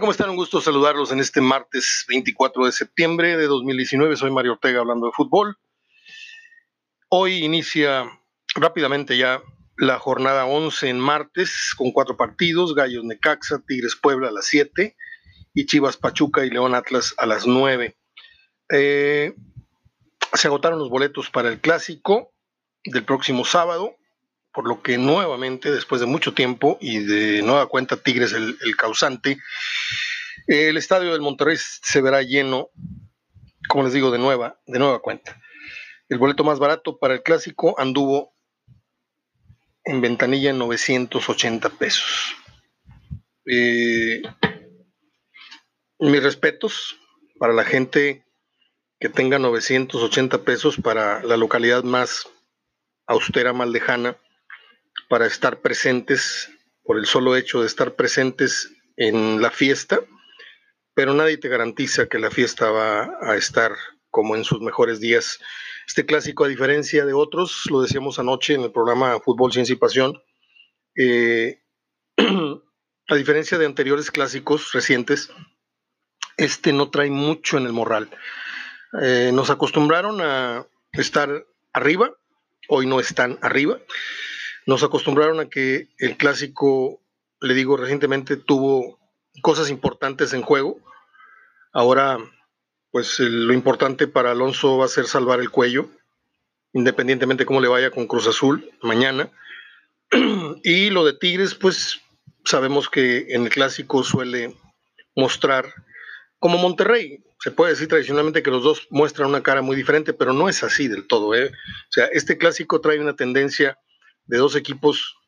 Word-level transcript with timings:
¿Cómo 0.00 0.12
están? 0.12 0.30
Un 0.30 0.36
gusto 0.36 0.62
saludarlos 0.62 1.12
en 1.12 1.20
este 1.20 1.42
martes 1.42 2.06
24 2.08 2.64
de 2.64 2.72
septiembre 2.72 3.36
de 3.36 3.44
2019. 3.44 4.16
Soy 4.16 4.30
Mario 4.30 4.52
Ortega 4.52 4.80
hablando 4.80 5.04
de 5.04 5.12
fútbol. 5.12 5.58
Hoy 7.10 7.44
inicia 7.44 8.10
rápidamente 8.54 9.18
ya 9.18 9.42
la 9.76 9.98
jornada 9.98 10.46
11 10.46 10.88
en 10.88 11.00
martes 11.00 11.74
con 11.76 11.92
cuatro 11.92 12.16
partidos, 12.16 12.74
Gallos 12.74 13.04
Necaxa, 13.04 13.62
Tigres 13.68 13.94
Puebla 13.94 14.28
a 14.28 14.32
las 14.32 14.46
7 14.46 14.96
y 15.52 15.66
Chivas 15.66 15.98
Pachuca 15.98 16.46
y 16.46 16.50
León 16.50 16.74
Atlas 16.74 17.14
a 17.18 17.26
las 17.26 17.46
9. 17.46 17.94
Eh, 18.72 19.34
se 20.32 20.48
agotaron 20.48 20.78
los 20.78 20.88
boletos 20.88 21.28
para 21.28 21.50
el 21.50 21.60
clásico 21.60 22.32
del 22.84 23.04
próximo 23.04 23.44
sábado, 23.44 23.96
por 24.52 24.66
lo 24.66 24.82
que 24.82 24.98
nuevamente, 24.98 25.70
después 25.70 26.00
de 26.00 26.06
mucho 26.06 26.34
tiempo 26.34 26.78
y 26.80 26.98
de 26.98 27.42
nueva 27.42 27.68
cuenta 27.68 27.96
Tigres 27.96 28.32
el, 28.32 28.56
el 28.60 28.76
causante, 28.76 29.38
el 30.46 30.76
estadio 30.76 31.12
del 31.12 31.20
Monterrey 31.20 31.56
se 31.58 32.00
verá 32.00 32.22
lleno, 32.22 32.70
como 33.68 33.84
les 33.84 33.92
digo, 33.92 34.10
de 34.10 34.18
nueva, 34.18 34.60
de 34.66 34.78
nueva 34.78 35.00
cuenta. 35.00 35.40
El 36.08 36.18
boleto 36.18 36.42
más 36.42 36.58
barato 36.58 36.98
para 36.98 37.14
el 37.14 37.22
clásico 37.22 37.78
anduvo 37.78 38.34
en 39.84 40.00
ventanilla 40.00 40.50
en 40.50 40.58
980 40.58 41.68
pesos. 41.70 42.34
Eh, 43.46 44.22
mis 45.98 46.22
respetos 46.22 46.96
para 47.38 47.52
la 47.52 47.64
gente 47.64 48.24
que 48.98 49.08
tenga 49.08 49.38
980 49.38 50.42
pesos 50.42 50.76
para 50.76 51.22
la 51.22 51.36
localidad 51.36 51.84
más 51.84 52.28
austera, 53.06 53.52
más 53.52 53.68
lejana, 53.68 54.16
para 55.08 55.26
estar 55.26 55.60
presentes, 55.60 56.50
por 56.82 56.98
el 56.98 57.06
solo 57.06 57.36
hecho 57.36 57.60
de 57.60 57.66
estar 57.66 57.94
presentes 57.94 58.72
en 58.96 59.40
la 59.40 59.50
fiesta, 59.50 60.00
pero 60.94 61.14
nadie 61.14 61.38
te 61.38 61.48
garantiza 61.48 62.08
que 62.08 62.18
la 62.18 62.30
fiesta 62.30 62.70
va 62.70 63.10
a 63.22 63.36
estar 63.36 63.72
como 64.10 64.36
en 64.36 64.44
sus 64.44 64.60
mejores 64.60 65.00
días 65.00 65.38
este 65.86 66.06
clásico, 66.06 66.44
a 66.44 66.48
diferencia 66.48 67.04
de 67.04 67.14
otros, 67.14 67.64
lo 67.68 67.82
decíamos 67.82 68.20
anoche 68.20 68.54
en 68.54 68.62
el 68.62 68.70
programa 68.70 69.18
Fútbol, 69.18 69.52
Ciencia 69.52 69.72
y 69.72 69.76
Pasión, 69.76 70.22
eh, 70.96 71.62
a 72.16 73.14
diferencia 73.16 73.58
de 73.58 73.66
anteriores 73.66 74.12
clásicos 74.12 74.72
recientes, 74.72 75.32
este 76.36 76.72
no 76.72 76.90
trae 76.90 77.10
mucho 77.10 77.58
en 77.58 77.66
el 77.66 77.72
morral. 77.72 78.08
Eh, 79.02 79.32
nos 79.34 79.50
acostumbraron 79.50 80.20
a 80.20 80.64
estar 80.92 81.44
arriba, 81.72 82.12
hoy 82.68 82.86
no 82.86 83.00
están 83.00 83.38
arriba. 83.42 83.80
Nos 84.70 84.84
acostumbraron 84.84 85.40
a 85.40 85.48
que 85.48 85.88
el 85.98 86.16
clásico, 86.16 87.02
le 87.40 87.54
digo 87.54 87.76
recientemente, 87.76 88.36
tuvo 88.36 89.00
cosas 89.42 89.68
importantes 89.68 90.32
en 90.32 90.42
juego. 90.42 90.78
Ahora 91.72 92.18
pues 92.92 93.18
lo 93.18 93.52
importante 93.52 94.06
para 94.06 94.30
Alonso 94.30 94.78
va 94.78 94.84
a 94.84 94.88
ser 94.88 95.06
salvar 95.06 95.40
el 95.40 95.50
cuello, 95.50 95.90
independientemente 96.72 97.46
cómo 97.46 97.60
le 97.60 97.66
vaya 97.66 97.90
con 97.90 98.06
Cruz 98.06 98.28
Azul 98.28 98.70
mañana. 98.80 99.32
y 100.62 100.90
lo 100.90 101.04
de 101.04 101.14
Tigres, 101.14 101.56
pues 101.56 102.00
sabemos 102.44 102.88
que 102.88 103.26
en 103.30 103.42
el 103.42 103.50
clásico 103.50 104.04
suele 104.04 104.54
mostrar, 105.16 105.74
como 106.38 106.58
Monterrey, 106.58 107.24
se 107.40 107.50
puede 107.50 107.72
decir 107.72 107.88
tradicionalmente 107.88 108.44
que 108.44 108.52
los 108.52 108.62
dos 108.62 108.86
muestran 108.90 109.30
una 109.30 109.42
cara 109.42 109.62
muy 109.62 109.74
diferente, 109.74 110.12
pero 110.12 110.32
no 110.32 110.48
es 110.48 110.62
así 110.62 110.86
del 110.86 111.08
todo. 111.08 111.34
¿eh? 111.34 111.48
O 111.48 111.92
sea, 111.92 112.04
este 112.12 112.38
clásico 112.38 112.80
trae 112.80 113.00
una 113.00 113.16
tendencia 113.16 113.76
de 114.30 114.38
dos 114.38 114.56
equipos 114.56 115.20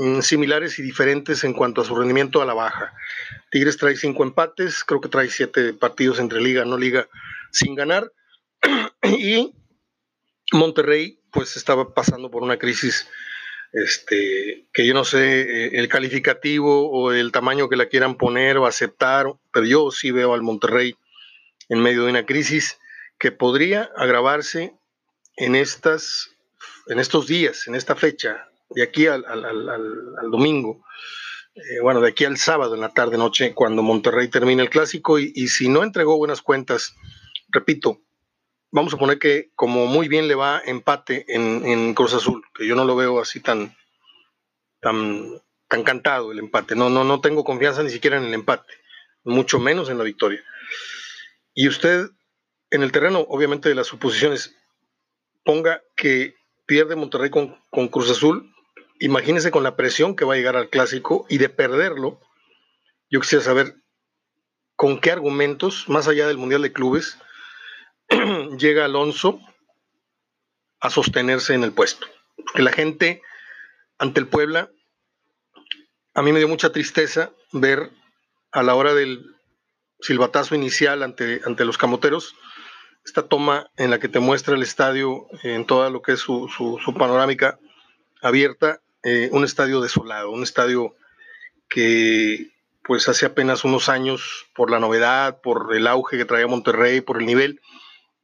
Mm, 0.00 0.20
similares 0.20 0.78
y 0.78 0.82
diferentes 0.82 1.42
en 1.42 1.52
cuanto 1.52 1.80
a 1.80 1.84
su 1.84 1.96
rendimiento 1.96 2.40
a 2.40 2.46
la 2.46 2.54
baja. 2.54 2.94
Tigres 3.50 3.76
trae 3.78 3.96
cinco 3.96 4.22
empates, 4.22 4.84
creo 4.84 5.00
que 5.00 5.08
trae 5.08 5.28
siete 5.28 5.72
partidos 5.72 6.20
entre 6.20 6.40
liga, 6.40 6.64
no 6.64 6.78
liga, 6.78 7.08
sin 7.50 7.74
ganar. 7.74 8.12
y 9.02 9.52
Monterrey, 10.52 11.18
pues 11.32 11.56
estaba 11.56 11.94
pasando 11.94 12.30
por 12.30 12.44
una 12.44 12.60
crisis 12.60 13.08
este, 13.72 14.68
que 14.72 14.86
yo 14.86 14.94
no 14.94 15.02
sé 15.02 15.40
eh, 15.40 15.70
el 15.72 15.88
calificativo 15.88 16.88
o 16.92 17.10
el 17.10 17.32
tamaño 17.32 17.68
que 17.68 17.74
la 17.74 17.86
quieran 17.86 18.16
poner 18.16 18.56
o 18.58 18.66
aceptar, 18.66 19.26
pero 19.52 19.66
yo 19.66 19.90
sí 19.90 20.12
veo 20.12 20.32
al 20.32 20.42
Monterrey 20.42 20.94
en 21.68 21.80
medio 21.80 22.04
de 22.04 22.10
una 22.10 22.24
crisis 22.24 22.78
que 23.18 23.32
podría 23.32 23.90
agravarse 23.96 24.74
en, 25.34 25.56
estas, 25.56 26.30
en 26.88 26.98
estos 26.98 27.26
días, 27.26 27.66
en 27.68 27.74
esta 27.74 27.94
fecha, 27.94 28.48
de 28.70 28.82
aquí 28.82 29.06
al, 29.06 29.22
domingo, 30.30 30.84
eh, 31.54 31.80
bueno, 31.82 32.00
de 32.00 32.08
aquí 32.08 32.24
al 32.24 32.38
sábado 32.38 32.74
en 32.74 32.80
la 32.80 32.92
tarde-noche, 32.92 33.54
cuando 33.54 33.82
Monterrey 33.82 34.28
termine 34.28 34.62
el 34.62 34.70
clásico, 34.70 35.18
y, 35.18 35.48
si 35.48 35.68
no 35.68 35.82
entregó 35.82 36.16
buenas 36.16 36.42
cuentas, 36.42 36.94
repito, 37.48 38.00
vamos 38.70 38.92
a 38.94 38.98
poner 38.98 39.18
que 39.18 39.50
como 39.54 39.86
muy 39.86 40.08
bien 40.08 40.28
le 40.28 40.34
va 40.34 40.62
empate 40.64 41.24
en, 41.28 41.94
Cruz 41.94 42.14
Azul, 42.14 42.42
que 42.54 42.66
yo 42.66 42.74
no 42.74 42.84
lo 42.84 42.96
veo 42.96 43.20
así 43.20 43.40
tan, 43.40 43.76
tan, 44.80 45.40
tan 45.68 45.82
cantado 45.82 46.32
el 46.32 46.38
empate, 46.38 46.74
no, 46.74 46.90
no, 46.90 47.04
no 47.04 47.20
tengo 47.20 47.44
confianza 47.44 47.82
ni 47.82 47.90
siquiera 47.90 48.18
en 48.18 48.24
el 48.24 48.34
empate, 48.34 48.72
mucho 49.24 49.58
menos 49.58 49.90
en 49.90 49.98
la 49.98 50.04
victoria. 50.04 50.42
Y 51.54 51.68
usted, 51.68 52.08
en 52.70 52.82
el 52.82 52.92
terreno, 52.92 53.26
obviamente, 53.28 53.68
de 53.68 53.74
las 53.74 53.88
suposiciones, 53.88 54.54
ponga 55.44 55.82
que 55.96 56.37
pierde 56.68 56.96
Monterrey 56.96 57.30
con, 57.30 57.88
Cruz 57.88 58.10
Azul, 58.10 58.54
imagínense 59.00 59.50
con 59.50 59.62
la 59.62 59.74
presión 59.74 60.14
que 60.14 60.26
va 60.26 60.34
a 60.34 60.36
llegar 60.36 60.54
al 60.54 60.68
clásico 60.68 61.24
y 61.30 61.38
de 61.38 61.48
perderlo, 61.48 62.20
yo 63.10 63.20
quisiera 63.20 63.42
saber 63.42 63.76
con 64.76 65.00
qué 65.00 65.10
argumentos, 65.10 65.88
más 65.88 66.08
allá 66.08 66.28
del 66.28 66.36
Mundial 66.36 66.60
de 66.60 66.74
Clubes, 66.74 67.18
llega 68.58 68.84
Alonso 68.84 69.40
a 70.78 70.90
sostenerse 70.90 71.54
en 71.54 71.64
el 71.64 71.72
puesto. 71.72 72.06
Porque 72.36 72.62
la 72.62 72.70
gente 72.70 73.22
ante 73.96 74.20
el 74.20 74.28
Puebla, 74.28 74.70
a 76.12 76.22
mí 76.22 76.32
me 76.32 76.38
dio 76.38 76.48
mucha 76.48 76.70
tristeza 76.70 77.32
ver 77.50 77.90
a 78.52 78.62
la 78.62 78.74
hora 78.74 78.92
del 78.92 79.24
silbatazo 80.00 80.54
inicial 80.54 81.02
ante, 81.02 81.40
ante 81.46 81.64
los 81.64 81.78
camoteros, 81.78 82.34
esta 83.08 83.26
toma 83.26 83.70
en 83.76 83.90
la 83.90 83.98
que 83.98 84.08
te 84.08 84.20
muestra 84.20 84.54
el 84.54 84.62
estadio 84.62 85.26
en 85.42 85.66
toda 85.66 85.88
lo 85.90 86.02
que 86.02 86.12
es 86.12 86.20
su, 86.20 86.48
su 86.48 86.94
panorámica 86.94 87.58
abierta 88.20 88.80
eh, 89.02 89.30
un 89.32 89.44
estadio 89.44 89.80
desolado, 89.80 90.30
un 90.30 90.42
estadio 90.42 90.94
que 91.68 92.50
pues 92.82 93.08
hace 93.08 93.26
apenas 93.26 93.64
unos 93.64 93.88
años, 93.88 94.46
por 94.54 94.70
la 94.70 94.80
novedad, 94.80 95.40
por 95.40 95.74
el 95.74 95.86
auge 95.86 96.18
que 96.18 96.24
traía 96.24 96.46
Monterrey, 96.46 97.00
por 97.00 97.18
el 97.18 97.26
nivel, 97.26 97.60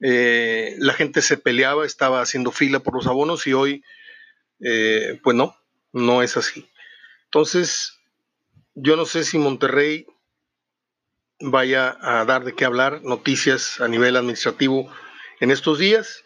eh, 0.00 0.74
la 0.78 0.94
gente 0.94 1.22
se 1.22 1.36
peleaba, 1.36 1.86
estaba 1.86 2.20
haciendo 2.20 2.50
fila 2.50 2.80
por 2.80 2.94
los 2.94 3.06
abonos 3.06 3.46
y 3.46 3.52
hoy, 3.52 3.84
eh, 4.60 5.20
pues 5.22 5.36
no, 5.36 5.56
no 5.92 6.22
es 6.22 6.36
así. 6.36 6.68
Entonces, 7.26 8.00
yo 8.74 8.96
no 8.96 9.06
sé 9.06 9.24
si 9.24 9.38
Monterrey 9.38 10.06
vaya 11.50 11.96
a 12.00 12.24
dar 12.24 12.44
de 12.44 12.54
qué 12.54 12.64
hablar, 12.64 13.02
noticias 13.02 13.80
a 13.80 13.88
nivel 13.88 14.16
administrativo 14.16 14.90
en 15.40 15.50
estos 15.50 15.78
días 15.78 16.24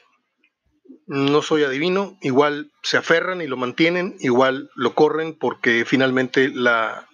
no 1.08 1.40
soy 1.40 1.64
adivino, 1.64 2.18
igual 2.20 2.70
se 2.82 2.98
aferran 2.98 3.40
y 3.40 3.46
lo 3.46 3.56
mantienen, 3.56 4.16
igual 4.20 4.70
lo 4.74 4.94
corren 4.94 5.34
porque 5.34 5.84
finalmente 5.86 6.50
la, 6.50 7.08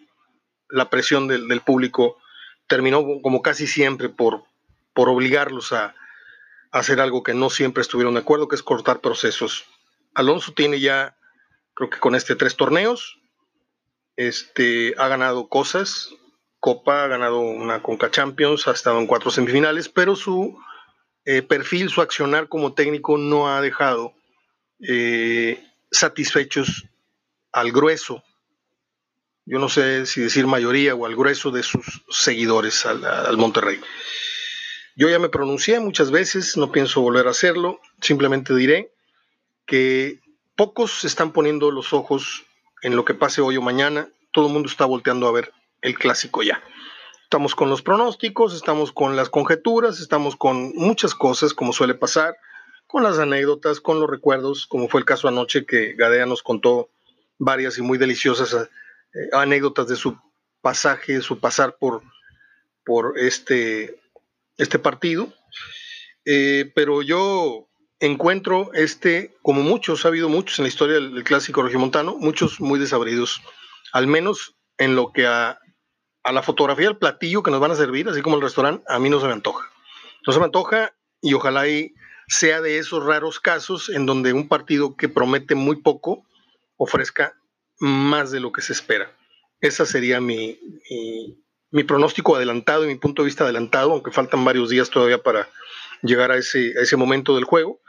presión 0.90 1.28
del, 1.28 1.60
público 1.60 2.18
terminó 2.66 3.04
como 3.22 3.40
casi 3.40 3.68
siempre 3.68 4.08
por, 4.08 4.42
por 4.94 5.08
obligarlos 5.08 5.72
a, 5.72 5.94
hacer 6.72 7.00
algo 7.00 7.22
que 7.22 7.34
no 7.34 7.50
siempre 7.50 7.82
estuvieron 7.82 8.14
de 8.14 8.20
acuerdo, 8.20 8.48
que 8.48 8.56
es 8.56 8.62
cortar 8.64 9.00
procesos. 9.00 9.64
Alonso 10.12 10.54
tiene 10.54 10.80
ya, 10.80 11.16
creo 11.74 11.88
que 11.88 12.00
con 12.00 12.16
este 12.16 12.34
tres 12.34 12.56
torneos, 12.56 13.20
este, 14.16 14.92
ha 14.98 15.06
ganado 15.06 15.48
cosas, 15.48 16.10
Copa, 16.64 17.04
ha 17.04 17.08
ganado 17.08 17.40
una 17.40 17.82
Conca 17.82 18.10
Champions, 18.10 18.66
ha 18.66 18.70
estado 18.70 18.98
en 18.98 19.06
cuatro 19.06 19.30
semifinales, 19.30 19.90
pero 19.90 20.16
su 20.16 20.58
eh, 21.26 21.42
perfil, 21.42 21.90
su 21.90 22.00
accionar 22.00 22.48
como 22.48 22.72
técnico 22.72 23.18
no 23.18 23.50
ha 23.50 23.60
dejado 23.60 24.14
eh, 24.80 25.62
satisfechos 25.90 26.86
al 27.52 27.70
grueso, 27.70 28.24
yo 29.44 29.58
no 29.58 29.68
sé 29.68 30.06
si 30.06 30.22
decir 30.22 30.46
mayoría 30.46 30.94
o 30.94 31.04
al 31.04 31.14
grueso 31.14 31.50
de 31.50 31.62
sus 31.62 32.02
seguidores 32.08 32.86
al, 32.86 33.36
Monterrey. 33.36 33.78
Yo 34.96 35.10
ya 35.10 35.18
me 35.18 35.28
pronuncié 35.28 35.80
muchas 35.80 36.10
veces, 36.10 36.56
no 36.56 36.72
pienso 36.72 37.02
volver 37.02 37.26
a 37.26 37.32
hacerlo, 37.32 37.78
simplemente 38.00 38.54
diré 38.54 38.90
que 39.66 40.18
pocos 40.56 41.04
están 41.04 41.30
poniendo 41.34 41.70
los 41.70 41.92
ojos 41.92 42.46
en 42.80 42.96
lo 42.96 43.04
que 43.04 43.12
pase 43.12 43.42
hoy 43.42 43.58
o 43.58 43.60
mañana, 43.60 44.08
todo 44.32 44.46
el 44.46 44.52
mundo 44.54 44.70
está 44.70 44.86
volteando 44.86 45.28
a 45.28 45.32
ver 45.32 45.52
el 45.84 45.96
clásico 45.96 46.42
ya. 46.42 46.60
Estamos 47.22 47.54
con 47.54 47.70
los 47.70 47.82
pronósticos, 47.82 48.54
estamos 48.54 48.90
con 48.90 49.14
las 49.14 49.30
conjeturas, 49.30 50.00
estamos 50.00 50.34
con 50.34 50.72
muchas 50.74 51.14
cosas, 51.14 51.54
como 51.54 51.72
suele 51.72 51.94
pasar, 51.94 52.36
con 52.88 53.04
las 53.04 53.18
anécdotas, 53.18 53.80
con 53.80 54.00
los 54.00 54.10
recuerdos, 54.10 54.66
como 54.66 54.88
fue 54.88 55.00
el 55.00 55.06
caso 55.06 55.28
anoche 55.28 55.64
que 55.64 55.94
Gadea 55.94 56.26
nos 56.26 56.42
contó 56.42 56.90
varias 57.38 57.78
y 57.78 57.82
muy 57.82 57.98
deliciosas 57.98 58.52
eh, 58.54 59.28
anécdotas 59.32 59.86
de 59.86 59.96
su 59.96 60.18
pasaje, 60.60 61.20
su 61.20 61.38
pasar 61.38 61.76
por 61.76 62.02
por 62.84 63.18
este, 63.18 63.98
este 64.56 64.78
partido. 64.78 65.32
Eh, 66.24 66.70
pero 66.74 67.02
yo 67.02 67.66
encuentro 68.00 68.72
este, 68.74 69.34
como 69.42 69.62
muchos, 69.62 70.04
ha 70.04 70.08
habido 70.08 70.28
muchos 70.28 70.58
en 70.58 70.64
la 70.64 70.68
historia 70.68 70.94
del, 70.96 71.24
clásico 71.24 71.62
regiomontano, 71.62 72.16
muchos 72.16 72.60
muy 72.60 72.78
desabridos, 72.78 73.40
al 73.92 74.06
menos 74.06 74.54
en 74.78 74.94
lo 74.96 75.12
que 75.12 75.26
a, 75.26 75.58
a 76.24 76.32
la 76.32 76.42
fotografía 76.42 76.86
del 76.86 76.96
platillo 76.96 77.42
que 77.42 77.50
nos 77.50 77.60
van 77.60 77.70
a 77.70 77.76
servir, 77.76 78.08
así 78.08 78.22
como 78.22 78.36
el 78.36 78.42
restaurante, 78.42 78.82
a 78.88 78.98
mí 78.98 79.10
no 79.10 79.20
se 79.20 79.26
me 79.26 79.32
antoja. 79.32 79.70
No 80.26 80.32
se 80.32 80.38
me 80.38 80.46
antoja 80.46 80.94
y 81.20 81.34
ojalá 81.34 81.68
y 81.68 81.94
sea 82.26 82.62
de 82.62 82.78
esos 82.78 83.04
raros 83.04 83.38
casos 83.40 83.90
en 83.90 84.06
donde 84.06 84.32
un 84.32 84.48
partido 84.48 84.96
que 84.96 85.10
promete 85.10 85.54
muy 85.54 85.76
poco 85.76 86.24
ofrezca 86.76 87.34
más 87.78 88.30
de 88.30 88.40
lo 88.40 88.52
que 88.52 88.62
se 88.62 88.72
espera. 88.72 89.12
Ese 89.60 89.84
sería 89.84 90.20
mi, 90.20 90.58
mi, 91.70 91.84
pronóstico 91.84 92.36
adelantado 92.36 92.84
y 92.84 92.88
mi 92.88 92.96
punto 92.96 93.22
de 93.22 93.26
vista 93.26 93.44
adelantado, 93.44 93.92
aunque 93.92 94.10
faltan 94.10 94.44
varios 94.44 94.70
días 94.70 94.90
todavía 94.90 95.22
para 95.22 95.48
llegar 96.02 96.30
a 96.30 96.36
ese, 96.36 96.74
a 96.78 96.82
ese 96.82 96.96
momento 96.96 97.34
del 97.34 97.44
juego, 97.44 97.80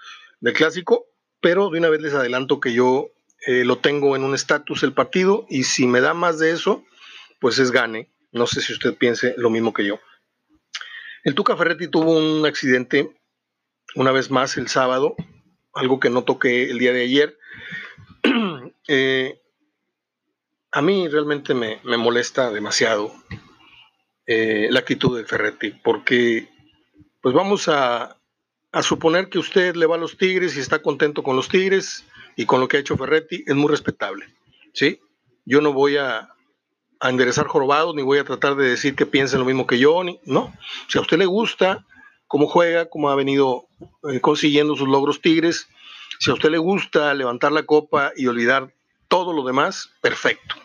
del 0.41 0.53
clásico, 0.53 1.05
pero 1.41 1.69
de 1.69 1.79
una 1.79 1.89
vez 1.89 2.01
les 2.01 2.13
adelanto 2.13 2.59
que 2.59 2.73
yo 2.73 3.11
eh, 3.47 3.63
lo 3.63 3.77
tengo 3.77 4.15
en 4.15 4.23
un 4.23 4.35
estatus 4.35 4.83
el 4.83 4.93
partido 4.93 5.45
y 5.49 5.63
si 5.63 5.87
me 5.87 6.01
da 6.01 6.13
más 6.13 6.39
de 6.39 6.51
eso, 6.51 6.83
pues 7.39 7.59
es 7.59 7.71
gane. 7.71 8.09
No 8.35 8.47
sé 8.47 8.59
si 8.59 8.73
usted 8.73 8.95
piense 8.97 9.33
lo 9.37 9.49
mismo 9.49 9.73
que 9.73 9.85
yo. 9.85 10.01
El 11.23 11.35
Tuca 11.35 11.55
Ferretti 11.55 11.87
tuvo 11.87 12.11
un 12.11 12.45
accidente 12.45 13.09
una 13.95 14.11
vez 14.11 14.29
más 14.29 14.57
el 14.57 14.67
sábado, 14.67 15.15
algo 15.73 16.01
que 16.01 16.09
no 16.09 16.25
toqué 16.25 16.69
el 16.69 16.77
día 16.77 16.91
de 16.91 17.01
ayer. 17.01 17.37
Eh, 18.87 19.41
a 20.71 20.79
mí 20.83 21.07
realmente 21.07 21.55
me, 21.55 21.79
molesta 21.97 22.51
demasiado 22.51 23.11
eh, 24.27 24.67
la 24.69 24.81
actitud 24.81 25.17
de 25.17 25.25
Ferretti, 25.25 25.71
porque 25.71 26.47
pues 27.19 27.33
vamos 27.33 27.67
a, 27.67 28.15
a, 28.71 28.83
suponer 28.83 29.29
que 29.29 29.39
usted 29.39 29.75
le 29.75 29.87
va 29.87 29.95
a 29.95 29.97
los 29.97 30.19
Tigres 30.19 30.55
y 30.55 30.59
está 30.59 30.83
contento 30.83 31.23
con 31.23 31.35
los 31.35 31.49
Tigres 31.49 32.05
y 32.35 32.45
con 32.45 32.59
lo 32.59 32.67
que 32.67 32.77
ha 32.77 32.81
hecho 32.81 32.95
Ferretti, 32.95 33.43
es 33.47 33.55
muy 33.55 33.71
respetable. 33.71 34.27
¿sí? 34.71 34.99
Yo 35.45 35.61
no 35.61 35.73
voy 35.73 35.97
a, 35.97 36.34
a 36.99 37.09
enderezar 37.09 37.47
jorobados, 37.47 37.95
ni 37.95 38.01
voy 38.01 38.19
a 38.19 38.23
tratar 38.23 38.55
de 38.55 38.69
decir 38.69 38.95
que 38.95 39.05
piensen 39.05 39.39
lo 39.39 39.45
mismo 39.45 39.67
que 39.67 39.79
yo, 39.79 40.03
ni, 40.03 40.19
no. 40.25 40.53
Si 40.87 40.97
a 40.97 41.01
usted 41.01 41.17
le 41.17 41.25
gusta 41.25 41.85
cómo 42.27 42.47
juega, 42.47 42.89
cómo 42.89 43.09
ha 43.09 43.15
venido 43.15 43.67
eh, 44.11 44.19
consiguiendo 44.21 44.75
sus 44.75 44.87
logros 44.87 45.21
Tigres, 45.21 45.67
si 46.19 46.31
a 46.31 46.33
usted 46.33 46.49
le 46.49 46.57
gusta 46.57 47.13
levantar 47.13 47.51
la 47.51 47.63
copa 47.63 48.11
y 48.15 48.27
olvidar 48.27 48.73
todo 49.07 49.33
lo 49.33 49.43
demás, 49.43 49.91
perfecto. 50.01 50.55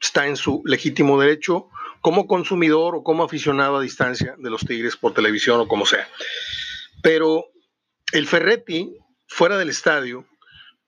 Está 0.00 0.26
en 0.26 0.36
su 0.36 0.62
legítimo 0.64 1.20
derecho 1.20 1.68
como 2.00 2.26
consumidor 2.26 2.94
o 2.96 3.02
como 3.02 3.24
aficionado 3.24 3.78
a 3.78 3.82
distancia 3.82 4.34
de 4.38 4.50
los 4.50 4.60
Tigres 4.66 4.96
por 4.96 5.14
televisión 5.14 5.60
o 5.60 5.68
como 5.68 5.86
sea. 5.86 6.06
Pero 7.02 7.46
el 8.12 8.26
Ferretti, 8.26 8.96
fuera 9.26 9.56
del 9.56 9.70
estadio, 9.70 10.26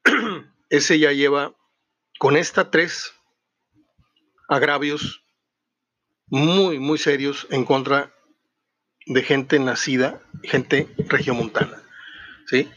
ese 0.71 0.99
ya 0.99 1.13
lleva 1.13 1.55
con 2.19 2.37
esta 2.37 2.71
tres 2.71 3.16
agravios 4.49 5.25
muy, 6.27 6.79
muy 6.79 6.99
serios 6.99 7.47
en 7.51 7.65
contra 7.65 8.13
de 9.07 9.23
gente 9.23 9.59
nacida, 9.59 10.21
gente 10.43 10.89
regiomontana. 10.99 11.83
¿sí? 12.47 12.69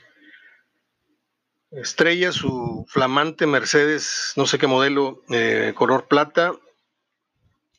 Estrella 1.72 2.32
su 2.32 2.86
flamante 2.88 3.48
Mercedes, 3.48 4.34
no 4.36 4.46
sé 4.46 4.58
qué 4.58 4.68
modelo, 4.68 5.24
eh, 5.30 5.74
color 5.76 6.08
plata, 6.08 6.54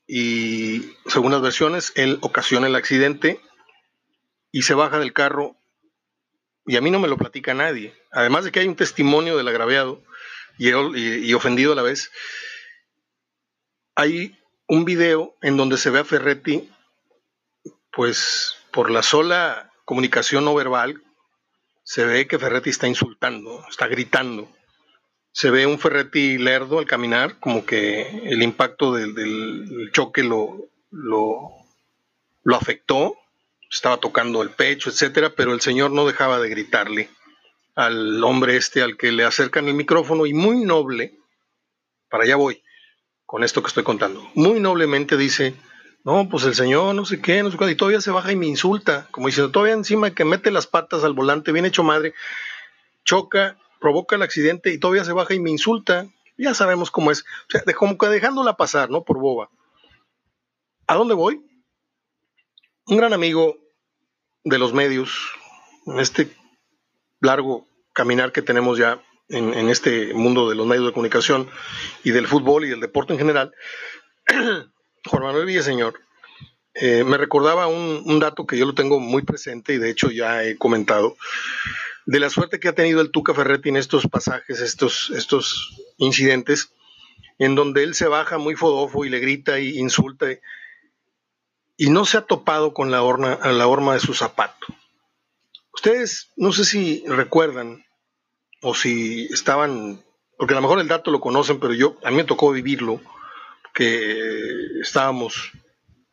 y 0.06 0.96
según 1.06 1.30
las 1.30 1.40
versiones, 1.40 1.92
él 1.94 2.18
ocasiona 2.20 2.66
el 2.66 2.74
accidente 2.74 3.40
y 4.50 4.62
se 4.62 4.74
baja 4.74 4.98
del 4.98 5.12
carro, 5.12 5.56
y 6.66 6.76
a 6.76 6.80
mí 6.80 6.90
no 6.90 6.98
me 6.98 7.06
lo 7.06 7.16
platica 7.16 7.54
nadie. 7.54 7.94
Además 8.10 8.44
de 8.44 8.50
que 8.50 8.60
hay 8.60 8.66
un 8.66 8.74
testimonio 8.74 9.36
del 9.36 9.46
agraviado 9.46 10.02
y, 10.58 10.68
y 10.68 11.34
ofendido 11.34 11.72
a 11.72 11.76
la 11.76 11.82
vez, 11.82 12.10
hay 13.94 14.38
un 14.66 14.84
video 14.84 15.36
en 15.42 15.56
donde 15.56 15.76
se 15.76 15.90
ve 15.90 16.00
a 16.00 16.04
Ferretti, 16.04 16.70
pues 17.92 18.54
por 18.70 18.90
la 18.90 19.02
sola 19.02 19.72
comunicación 19.84 20.44
no 20.44 20.54
verbal, 20.54 21.02
se 21.82 22.04
ve 22.04 22.28
que 22.28 22.38
Ferretti 22.38 22.70
está 22.70 22.86
insultando, 22.86 23.64
está 23.68 23.88
gritando. 23.88 24.48
Se 25.32 25.50
ve 25.50 25.66
un 25.66 25.78
Ferretti 25.78 26.38
lerdo 26.38 26.78
al 26.78 26.86
caminar, 26.86 27.40
como 27.40 27.66
que 27.66 28.02
el 28.24 28.42
impacto 28.42 28.92
del, 28.92 29.90
choque 29.92 30.22
lo, 30.22 30.68
lo, 30.90 31.50
lo, 32.44 32.56
afectó, 32.56 33.16
estaba 33.70 33.96
tocando 33.96 34.42
el 34.42 34.50
pecho, 34.50 34.90
etcétera, 34.90 35.34
pero 35.36 35.52
el 35.52 35.60
señor 35.60 35.90
no 35.90 36.06
dejaba 36.06 36.38
de 36.40 36.48
gritarle 36.48 37.10
al 37.74 38.22
hombre 38.22 38.56
este 38.56 38.82
al 38.82 38.96
que 38.96 39.10
le 39.12 39.24
acercan 39.24 39.66
el 39.68 39.74
micrófono 39.74 40.26
y 40.26 40.34
muy 40.34 40.60
noble, 40.64 41.18
para 42.08 42.24
allá 42.24 42.36
voy, 42.36 42.62
con 43.30 43.44
esto 43.44 43.62
que 43.62 43.68
estoy 43.68 43.84
contando. 43.84 44.28
Muy 44.34 44.58
noblemente 44.58 45.16
dice, 45.16 45.54
no, 46.02 46.28
pues 46.28 46.42
el 46.46 46.56
señor 46.56 46.96
no 46.96 47.04
sé 47.04 47.22
qué, 47.22 47.44
no 47.44 47.52
sé 47.52 47.56
qué, 47.56 47.70
y 47.70 47.76
todavía 47.76 48.00
se 48.00 48.10
baja 48.10 48.32
y 48.32 48.36
me 48.36 48.48
insulta, 48.48 49.06
como 49.12 49.28
diciendo, 49.28 49.52
todavía 49.52 49.74
encima 49.74 50.12
que 50.16 50.24
mete 50.24 50.50
las 50.50 50.66
patas 50.66 51.04
al 51.04 51.12
volante, 51.12 51.52
bien 51.52 51.64
hecho 51.64 51.84
madre, 51.84 52.12
choca, 53.04 53.56
provoca 53.80 54.16
el 54.16 54.22
accidente 54.22 54.72
y 54.72 54.80
todavía 54.80 55.04
se 55.04 55.12
baja 55.12 55.32
y 55.32 55.38
me 55.38 55.48
insulta. 55.48 56.08
Ya 56.38 56.54
sabemos 56.54 56.90
cómo 56.90 57.12
es, 57.12 57.20
o 57.20 57.50
sea, 57.50 57.62
como 57.76 57.96
que 57.98 58.08
dejándola 58.08 58.56
pasar, 58.56 58.90
¿no? 58.90 59.04
Por 59.04 59.20
boba. 59.20 59.48
¿A 60.88 60.96
dónde 60.96 61.14
voy? 61.14 61.40
Un 62.86 62.96
gran 62.96 63.12
amigo 63.12 63.58
de 64.42 64.58
los 64.58 64.74
medios, 64.74 65.30
en 65.86 66.00
este 66.00 66.36
largo 67.20 67.68
caminar 67.92 68.32
que 68.32 68.42
tenemos 68.42 68.76
ya 68.76 69.00
en, 69.30 69.68
este 69.68 70.12
mundo 70.14 70.48
de 70.48 70.54
los 70.54 70.66
medios 70.66 70.86
de 70.86 70.92
comunicación 70.92 71.48
y 72.04 72.10
del 72.10 72.26
fútbol 72.26 72.64
y 72.64 72.68
del 72.68 72.80
deporte 72.80 73.12
en 73.12 73.18
general, 73.18 73.52
Juan 75.06 75.22
Manuel 75.22 75.46
Villaseñor 75.46 76.00
eh, 76.74 77.04
me 77.04 77.16
recordaba 77.16 77.66
un, 77.66 78.18
dato 78.20 78.46
que 78.46 78.56
yo 78.56 78.66
lo 78.66 78.74
tengo 78.74 79.00
muy 79.00 79.22
presente 79.22 79.74
y 79.74 79.78
de 79.78 79.90
hecho 79.90 80.10
ya 80.10 80.44
he 80.44 80.56
comentado, 80.56 81.16
de 82.06 82.20
la 82.20 82.30
suerte 82.30 82.60
que 82.60 82.68
ha 82.68 82.74
tenido 82.74 83.00
el 83.00 83.10
Tuca 83.10 83.34
Ferretti 83.34 83.68
en 83.68 83.76
estos 83.76 84.06
pasajes, 84.06 84.60
estos, 84.60 85.12
estos 85.14 85.76
incidentes, 85.98 86.72
en 87.38 87.54
donde 87.54 87.84
él 87.84 87.94
se 87.94 88.08
baja 88.08 88.38
muy 88.38 88.54
fodofo 88.54 89.04
y 89.04 89.10
le 89.10 89.20
grita 89.20 89.58
y 89.58 89.78
insulta 89.78 90.26
y 91.76 91.90
no 91.90 92.04
se 92.04 92.18
ha 92.18 92.22
topado 92.22 92.74
con 92.74 92.90
la, 92.90 93.02
horna, 93.02 93.38
la 93.52 93.66
horma 93.66 93.94
de 93.94 94.00
su 94.00 94.12
zapato. 94.12 94.66
Ustedes, 95.72 96.30
no 96.36 96.52
sé 96.52 96.64
si 96.64 97.04
recuerdan 97.06 97.84
o 98.62 98.74
si 98.74 99.26
estaban, 99.26 100.02
porque 100.36 100.54
a 100.54 100.56
lo 100.56 100.62
mejor 100.62 100.80
el 100.80 100.88
dato 100.88 101.10
lo 101.10 101.20
conocen, 101.20 101.60
pero 101.60 101.74
yo, 101.74 101.96
a 102.02 102.10
mí 102.10 102.16
me 102.16 102.24
tocó 102.24 102.52
vivirlo, 102.52 103.00
que 103.72 104.80
estábamos 104.80 105.52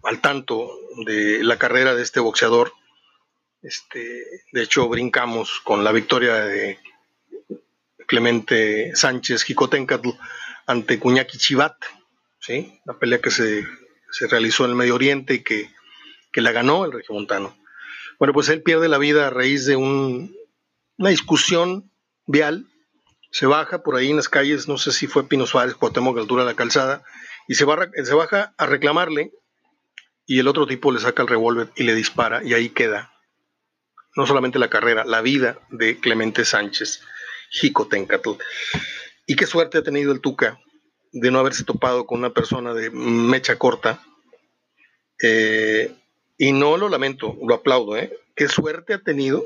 al 0.03 0.21
tanto 0.21 0.69
de 1.05 1.43
la 1.43 1.57
carrera 1.57 1.95
de 1.95 2.03
este 2.03 2.19
boxeador. 2.19 2.71
Este, 3.61 4.23
de 4.51 4.63
hecho, 4.63 4.87
brincamos 4.87 5.59
con 5.63 5.83
la 5.83 5.91
victoria 5.91 6.35
de 6.35 6.79
Clemente 8.07 8.95
Sánchez 8.95 9.43
Jicotencatl 9.43 10.09
ante 10.65 10.99
Cuñaki 10.99 11.37
Chivat, 11.37 11.75
¿sí? 12.39 12.79
la 12.85 12.97
pelea 12.97 13.19
que 13.19 13.31
se, 13.31 13.65
realizó 14.29 14.65
en 14.65 14.71
el 14.71 14.77
Medio 14.77 14.95
Oriente 14.95 15.35
y 15.35 15.43
que, 15.43 15.69
que 16.31 16.41
la 16.41 16.51
ganó 16.51 16.85
el 16.85 16.93
regiomontano. 16.93 17.57
Bueno, 18.19 18.33
pues 18.33 18.49
él 18.49 18.63
pierde 18.63 18.87
la 18.87 18.97
vida 18.97 19.27
a 19.27 19.29
raíz 19.29 19.65
de 19.65 19.75
un, 19.75 20.35
una 20.97 21.09
discusión 21.09 21.91
vial, 22.27 22.67
se 23.31 23.47
baja 23.47 23.81
por 23.81 23.95
ahí 23.95 24.09
en 24.09 24.17
las 24.17 24.29
calles, 24.29 24.67
no 24.67 24.77
sé 24.77 24.91
si 24.91 25.07
fue 25.07 25.27
Pino 25.27 25.47
Suárez, 25.47 25.75
Cuauhtémoc, 25.75 26.17
altura 26.17 26.43
de 26.43 26.51
la 26.51 26.55
calzada, 26.55 27.03
y 27.47 27.55
se, 27.55 27.65
se 28.03 28.13
baja 28.13 28.53
a 28.57 28.65
reclamarle, 28.65 29.31
y 30.25 30.39
el 30.39 30.47
otro 30.47 30.67
tipo 30.67 30.91
le 30.91 30.99
saca 30.99 31.23
el 31.23 31.29
revólver 31.29 31.71
y 31.75 31.83
le 31.83 31.95
dispara, 31.95 32.43
y 32.43 32.53
ahí 32.53 32.69
queda 32.69 33.11
no 34.17 34.25
solamente 34.25 34.57
la 34.57 34.69
carrera, 34.69 35.05
la 35.05 35.21
vida 35.21 35.59
de 35.69 35.99
Clemente 35.99 36.43
Sánchez, 36.43 37.03
Jicotencatl. 37.51 38.31
Y 39.27 39.35
qué 39.35 39.45
suerte 39.45 39.77
ha 39.77 39.83
tenido 39.83 40.11
el 40.11 40.21
Tuca 40.21 40.59
de 41.11 41.29
no 41.29 41.39
haberse 41.39 41.63
topado 41.63 42.07
con 42.07 42.19
una 42.19 42.31
persona 42.31 42.73
de 42.73 42.89
mecha 42.89 43.57
corta. 43.59 44.01
Eh, 45.21 45.95
y 46.35 46.51
no 46.51 46.77
lo 46.77 46.89
lamento, 46.89 47.37
lo 47.43 47.53
aplaudo. 47.53 47.95
¿eh? 47.95 48.11
Qué 48.35 48.47
suerte 48.47 48.95
ha 48.95 48.99
tenido 48.99 49.45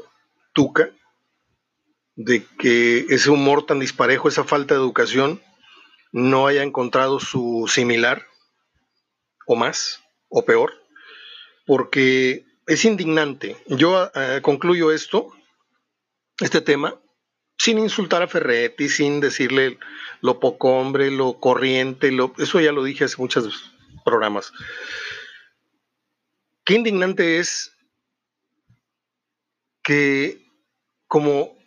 Tuca 0.54 0.90
de 2.24 2.46
que 2.60 3.06
ese 3.10 3.30
humor 3.30 3.66
tan 3.66 3.80
disparejo, 3.80 4.28
esa 4.28 4.44
falta 4.44 4.74
de 4.74 4.80
educación, 4.80 5.42
no 6.12 6.48
haya 6.48 6.64
encontrado 6.64 7.20
su 7.20 7.66
similar 7.68 8.26
o 9.48 9.56
más 9.56 10.04
o 10.30 10.46
peor, 10.46 10.74
porque 11.66 12.46
es 12.68 12.86
indignante. 12.86 13.58
Yo 13.68 14.12
eh, 14.14 14.40
concluyo 14.42 14.92
esto, 14.92 15.32
este 16.40 16.62
tema, 16.62 16.96
sin 17.58 17.80
insultar 17.80 18.22
a 18.22 18.28
Ferretti, 18.28 18.90
sin 18.90 19.20
decirle 19.20 19.78
lo 20.22 20.40
poco 20.40 20.78
hombre, 20.78 21.12
lo 21.12 21.40
corriente, 21.40 22.12
lo, 22.12 22.34
eso 22.38 22.60
ya 22.60 22.72
lo 22.72 22.84
dije 22.84 23.06
hace 23.06 23.18
muchos 23.18 23.72
programas. 24.04 24.52
qué 26.64 26.76
indignante 26.76 27.40
es 27.40 27.72
que 29.84 30.46
como 31.08 31.61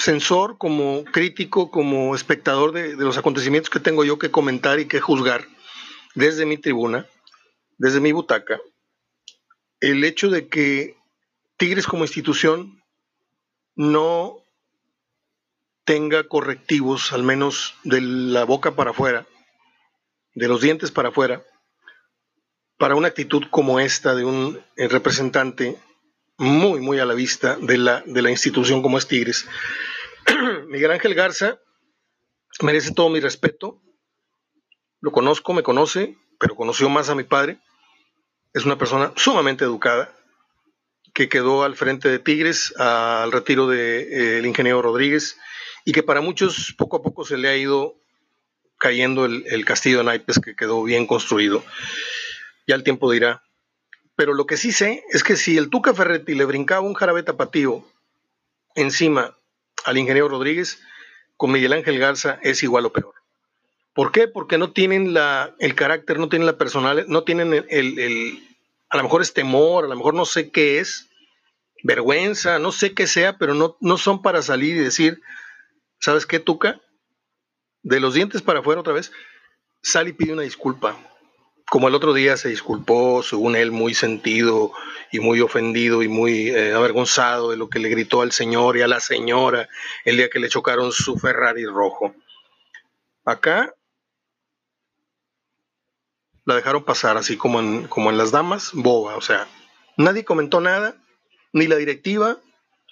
censor, 0.00 0.58
como 0.58 1.04
crítico, 1.04 1.70
como 1.70 2.14
espectador 2.14 2.72
de, 2.72 2.96
de, 2.96 3.04
los 3.04 3.18
acontecimientos 3.18 3.70
que 3.70 3.80
tengo 3.80 4.04
yo 4.04 4.18
que 4.18 4.30
comentar 4.30 4.80
y 4.80 4.86
que 4.86 5.00
juzgar 5.00 5.46
desde 6.14 6.46
mi 6.46 6.56
tribuna, 6.56 7.06
desde 7.78 8.00
mi 8.00 8.12
butaca, 8.12 8.60
el 9.80 10.04
hecho 10.04 10.28
de 10.28 10.48
que 10.48 10.96
Tigres 11.56 11.86
como 11.86 12.04
institución 12.04 12.82
no 13.74 14.44
tenga 15.84 16.28
correctivos, 16.28 17.12
al 17.12 17.22
menos 17.22 17.74
de 17.82 18.00
la 18.00 18.44
boca 18.44 18.76
para 18.76 18.90
afuera, 18.90 19.26
de 20.34 20.48
los 20.48 20.60
dientes 20.60 20.90
para 20.90 21.08
afuera, 21.08 21.42
para 22.78 22.94
una 22.94 23.08
actitud 23.08 23.44
como 23.50 23.80
esta 23.80 24.14
de 24.14 24.24
un 24.24 24.60
representante 24.76 25.76
muy, 26.38 26.80
muy 26.80 26.98
a 26.98 27.04
la 27.04 27.14
vista 27.14 27.56
de 27.56 27.76
la, 27.76 28.02
de 28.06 28.22
la 28.22 28.30
institución 28.30 28.80
como 28.80 28.96
es 28.96 29.06
Tigres. 29.06 29.46
Miguel 30.68 30.90
Ángel 30.90 31.14
Garza 31.14 31.60
merece 32.62 32.92
todo 32.92 33.08
mi 33.08 33.20
respeto. 33.20 33.80
Lo 35.00 35.12
conozco, 35.12 35.52
me 35.52 35.62
conoce, 35.62 36.16
pero 36.38 36.54
conoció 36.54 36.88
más 36.88 37.08
a 37.08 37.14
mi 37.14 37.24
padre. 37.24 37.58
Es 38.52 38.64
una 38.64 38.78
persona 38.78 39.12
sumamente 39.16 39.64
educada 39.64 40.14
que 41.14 41.28
quedó 41.28 41.64
al 41.64 41.76
frente 41.76 42.08
de 42.08 42.18
Tigres 42.18 42.74
al 42.76 43.32
retiro 43.32 43.66
del 43.66 44.08
de, 44.08 44.38
eh, 44.38 44.46
ingeniero 44.46 44.82
Rodríguez 44.82 45.36
y 45.84 45.92
que 45.92 46.02
para 46.02 46.20
muchos 46.20 46.74
poco 46.76 46.98
a 46.98 47.02
poco 47.02 47.24
se 47.24 47.36
le 47.36 47.48
ha 47.48 47.56
ido 47.56 47.96
cayendo 48.78 49.24
el, 49.24 49.44
el 49.46 49.64
castillo 49.64 49.98
de 49.98 50.04
naipes 50.04 50.38
que 50.38 50.54
quedó 50.54 50.82
bien 50.82 51.06
construido. 51.06 51.64
Ya 52.66 52.74
el 52.74 52.84
tiempo 52.84 53.10
dirá. 53.10 53.42
Pero 54.14 54.34
lo 54.34 54.46
que 54.46 54.56
sí 54.56 54.72
sé 54.72 55.02
es 55.10 55.24
que 55.24 55.36
si 55.36 55.56
el 55.56 55.70
Tuca 55.70 55.94
Ferretti 55.94 56.34
le 56.34 56.44
brincaba 56.44 56.82
un 56.82 56.94
jarabe 56.94 57.22
tapatío 57.22 57.84
encima 58.74 59.34
al 59.84 59.98
ingeniero 59.98 60.28
Rodríguez, 60.28 60.80
con 61.36 61.52
Miguel 61.52 61.72
Ángel 61.72 61.98
Garza 61.98 62.38
es 62.42 62.62
igual 62.62 62.86
o 62.86 62.92
peor. 62.92 63.14
¿Por 63.94 64.12
qué? 64.12 64.28
Porque 64.28 64.58
no 64.58 64.72
tienen 64.72 65.14
la, 65.14 65.54
el 65.58 65.74
carácter, 65.74 66.18
no 66.18 66.28
tienen 66.28 66.46
la 66.46 66.58
personalidad, 66.58 67.06
no 67.06 67.24
tienen 67.24 67.52
el, 67.52 67.66
el, 67.68 68.48
a 68.88 68.96
lo 68.96 69.02
mejor 69.02 69.22
es 69.22 69.34
temor, 69.34 69.84
a 69.84 69.88
lo 69.88 69.96
mejor 69.96 70.14
no 70.14 70.24
sé 70.24 70.50
qué 70.50 70.78
es, 70.78 71.08
vergüenza, 71.82 72.58
no 72.58 72.72
sé 72.72 72.94
qué 72.94 73.06
sea, 73.06 73.36
pero 73.38 73.54
no, 73.54 73.76
no 73.80 73.98
son 73.98 74.22
para 74.22 74.42
salir 74.42 74.76
y 74.76 74.80
decir, 74.80 75.20
¿sabes 75.98 76.26
qué, 76.26 76.40
Tuca? 76.40 76.80
De 77.82 78.00
los 78.00 78.14
dientes 78.14 78.42
para 78.42 78.60
afuera 78.60 78.80
otra 78.80 78.92
vez, 78.92 79.10
sal 79.82 80.08
y 80.08 80.12
pide 80.12 80.34
una 80.34 80.42
disculpa 80.42 80.96
como 81.70 81.86
el 81.86 81.94
otro 81.94 82.12
día 82.12 82.36
se 82.36 82.48
disculpó, 82.48 83.22
según 83.22 83.54
él, 83.54 83.70
muy 83.70 83.94
sentido 83.94 84.72
y 85.12 85.20
muy 85.20 85.40
ofendido 85.40 86.02
y 86.02 86.08
muy 86.08 86.48
eh, 86.48 86.74
avergonzado 86.74 87.52
de 87.52 87.56
lo 87.56 87.70
que 87.70 87.78
le 87.78 87.88
gritó 87.88 88.22
al 88.22 88.32
señor 88.32 88.76
y 88.76 88.82
a 88.82 88.88
la 88.88 88.98
señora 88.98 89.68
el 90.04 90.16
día 90.16 90.28
que 90.28 90.40
le 90.40 90.48
chocaron 90.48 90.90
su 90.90 91.16
Ferrari 91.16 91.64
rojo. 91.64 92.12
Acá 93.24 93.72
la 96.44 96.56
dejaron 96.56 96.82
pasar 96.82 97.16
así 97.16 97.36
como 97.36 97.60
en, 97.60 97.86
como 97.86 98.10
en 98.10 98.18
las 98.18 98.32
damas, 98.32 98.72
boba, 98.74 99.14
o 99.14 99.20
sea, 99.20 99.46
nadie 99.96 100.24
comentó 100.24 100.60
nada, 100.60 100.96
ni 101.52 101.68
la 101.68 101.76
directiva, 101.76 102.38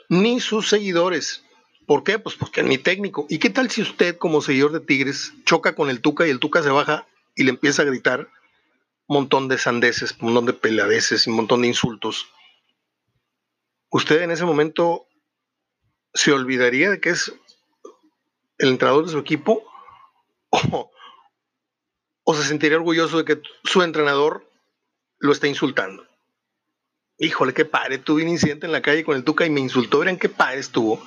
ni 0.08 0.38
sus 0.38 0.68
seguidores. 0.68 1.42
¿Por 1.84 2.04
qué? 2.04 2.20
Pues 2.20 2.36
porque 2.36 2.62
ni 2.62 2.78
técnico. 2.78 3.26
¿Y 3.28 3.38
qué 3.38 3.50
tal 3.50 3.72
si 3.72 3.82
usted 3.82 4.18
como 4.18 4.40
seguidor 4.40 4.70
de 4.70 4.78
Tigres 4.78 5.32
choca 5.44 5.74
con 5.74 5.90
el 5.90 6.00
Tuca 6.00 6.28
y 6.28 6.30
el 6.30 6.38
Tuca 6.38 6.62
se 6.62 6.70
baja 6.70 7.08
y 7.34 7.42
le 7.42 7.50
empieza 7.50 7.82
a 7.82 7.86
gritar? 7.86 8.28
Montón 9.08 9.48
de 9.48 9.58
sandeces, 9.58 10.12
un 10.20 10.26
montón 10.26 10.46
de 10.46 10.52
peladeces, 10.52 11.26
un 11.26 11.34
montón 11.34 11.62
de 11.62 11.68
insultos, 11.68 12.30
usted 13.90 14.22
en 14.22 14.30
ese 14.30 14.44
momento 14.44 15.06
se 16.14 16.32
olvidaría 16.32 16.90
de 16.90 17.00
que 17.00 17.10
es 17.10 17.32
el 18.58 18.68
entrenador 18.70 19.06
de 19.06 19.12
su 19.12 19.18
equipo 19.18 19.64
o, 20.50 20.90
o 22.24 22.34
se 22.34 22.44
sentiría 22.44 22.76
orgulloso 22.76 23.18
de 23.18 23.24
que 23.24 23.42
su 23.64 23.82
entrenador 23.82 24.50
lo 25.18 25.32
está 25.32 25.46
insultando. 25.46 26.06
Híjole, 27.18 27.52
qué 27.52 27.64
padre, 27.64 27.98
tuve 27.98 28.22
un 28.22 28.28
incidente 28.28 28.66
en 28.66 28.72
la 28.72 28.82
calle 28.82 29.04
con 29.04 29.16
el 29.16 29.24
Tuca 29.24 29.44
y 29.44 29.50
me 29.50 29.60
insultó, 29.60 29.98
verán 29.98 30.18
qué 30.18 30.28
padre 30.28 30.60
estuvo. 30.60 31.04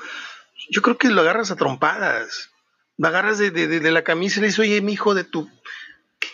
Yo 0.69 0.81
creo 0.81 0.97
que 0.97 1.09
lo 1.09 1.21
agarras 1.21 1.51
a 1.51 1.55
trompadas, 1.55 2.51
lo 2.97 3.07
agarras 3.07 3.37
de, 3.37 3.51
de, 3.51 3.67
de 3.67 3.91
la 3.91 4.03
camisa 4.03 4.39
y 4.39 4.41
le 4.41 4.47
dices, 4.47 4.59
oye, 4.59 4.81
mi 4.81 4.93
hijo 4.93 5.13
de 5.13 5.23
tu 5.23 5.49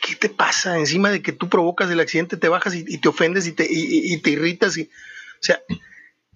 ¿qué 0.07 0.15
te 0.15 0.29
pasa? 0.29 0.77
Encima 0.77 1.11
de 1.11 1.21
que 1.21 1.33
tú 1.33 1.49
provocas 1.49 1.91
el 1.91 1.99
accidente, 1.99 2.37
te 2.37 2.49
bajas 2.49 2.75
y, 2.75 2.85
y 2.87 2.99
te 2.99 3.09
ofendes 3.09 3.45
y 3.47 3.51
te, 3.51 3.67
y, 3.69 4.13
y 4.13 4.17
te, 4.21 4.29
irritas. 4.31 4.77
Y, 4.77 4.83
o 4.83 5.41
sea, 5.41 5.61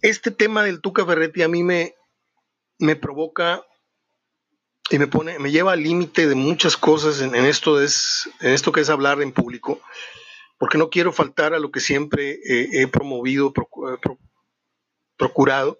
este 0.01 0.31
tema 0.31 0.63
del 0.63 0.81
Tuca 0.81 1.05
Ferretti 1.05 1.41
a 1.41 1.47
mí 1.47 1.63
me, 1.63 1.95
me 2.79 2.95
provoca 2.95 3.63
y 4.89 4.99
me 4.99 5.07
pone, 5.07 5.39
me 5.39 5.51
lleva 5.51 5.71
al 5.71 5.83
límite 5.83 6.27
de 6.27 6.35
muchas 6.35 6.75
cosas 6.75 7.21
en, 7.21 7.33
en, 7.33 7.45
esto 7.45 7.81
es, 7.81 8.29
en 8.41 8.51
esto 8.51 8.73
que 8.73 8.81
es 8.81 8.89
hablar 8.89 9.21
en 9.21 9.31
público, 9.31 9.79
porque 10.57 10.77
no 10.77 10.89
quiero 10.89 11.13
faltar 11.13 11.53
a 11.53 11.59
lo 11.59 11.71
que 11.71 11.79
siempre 11.79 12.39
eh, 12.43 12.69
he 12.73 12.87
promovido, 12.87 13.53
pro 13.53 13.69
procurado, 15.15 15.79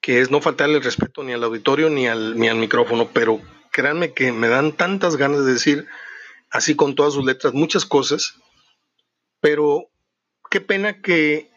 que 0.00 0.20
es 0.20 0.30
no 0.30 0.40
faltarle 0.40 0.78
el 0.78 0.82
respeto 0.82 1.22
ni 1.22 1.32
al 1.32 1.44
auditorio 1.44 1.88
ni 1.88 2.08
al, 2.08 2.36
ni 2.36 2.48
al 2.48 2.56
micrófono, 2.56 3.08
pero 3.12 3.40
créanme 3.70 4.12
que 4.12 4.32
me 4.32 4.48
dan 4.48 4.72
tantas 4.72 5.16
ganas 5.16 5.44
de 5.44 5.52
decir 5.52 5.86
así 6.50 6.76
con 6.76 6.94
todas 6.94 7.14
sus 7.14 7.24
letras, 7.24 7.54
muchas 7.54 7.84
cosas, 7.84 8.34
pero 9.40 9.90
qué 10.50 10.60
pena 10.60 11.00
que 11.00 11.50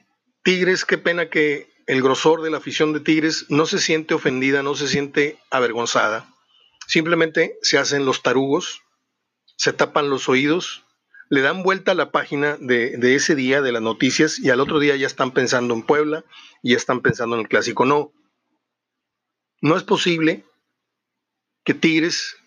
Tigres, 0.44 0.86
qué 0.86 0.98
pena 0.98 1.30
que 1.30 1.70
el 1.88 2.02
grosor 2.02 2.42
de 2.42 2.52
la 2.52 2.58
afición 2.58 2.94
de 2.94 3.00
Tigres 3.00 3.46
no 3.50 3.66
se 3.66 3.80
siente 3.80 4.14
ofendida, 4.14 4.64
no 4.64 4.76
se 4.76 4.88
siente 4.88 5.40
avergonzada, 5.50 6.34
simplemente 6.88 7.58
se 7.62 7.78
hacen 7.78 8.06
los 8.06 8.22
tarugos, 8.22 8.82
se 9.58 9.74
tapan 9.74 10.10
los 10.10 10.30
oídos, 10.30 10.84
le 11.30 11.42
dan 11.42 11.64
vuelta 11.64 11.92
a 11.92 11.96
la 11.96 12.12
página 12.12 12.58
de, 12.60 13.16
ese 13.16 13.36
día 13.36 13.62
de 13.62 13.72
las 13.72 13.82
noticias 13.82 14.40
y 14.40 14.50
al 14.50 14.60
otro 14.60 14.80
día 14.80 14.96
ya 14.96 15.08
están 15.08 15.32
pensando 15.32 15.74
en 15.74 15.84
Puebla 15.84 16.26
ya 16.64 16.78
están 16.78 17.02
pensando 17.02 17.36
en 17.36 17.42
el 17.42 17.48
clásico. 17.48 17.86
No, 17.86 18.12
no 19.62 19.78
es 19.78 19.84
posible 19.84 20.44
que 21.64 21.74
Tigres, 21.74 22.38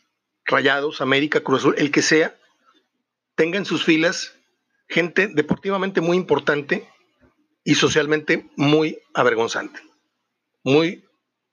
Rayados, 0.44 1.00
América, 1.00 1.40
Cruz 1.40 1.60
Azul, 1.60 1.74
el 1.78 1.90
que 1.90 2.02
sea, 2.02 2.36
tenga 3.34 3.58
en 3.58 3.64
sus 3.64 3.84
filas 3.84 4.34
gente 4.88 5.28
deportivamente 5.28 6.00
muy 6.00 6.16
importante 6.16 6.88
y 7.64 7.74
socialmente 7.74 8.50
muy 8.56 8.98
avergonzante, 9.14 9.80
muy 10.64 11.04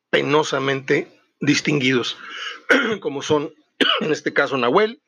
penosamente 0.09 1.07
distinguidos, 1.39 2.17
como 2.99 3.21
son 3.21 3.53
en 4.01 4.11
este 4.11 4.33
caso 4.33 4.57
Nahuel, 4.57 5.01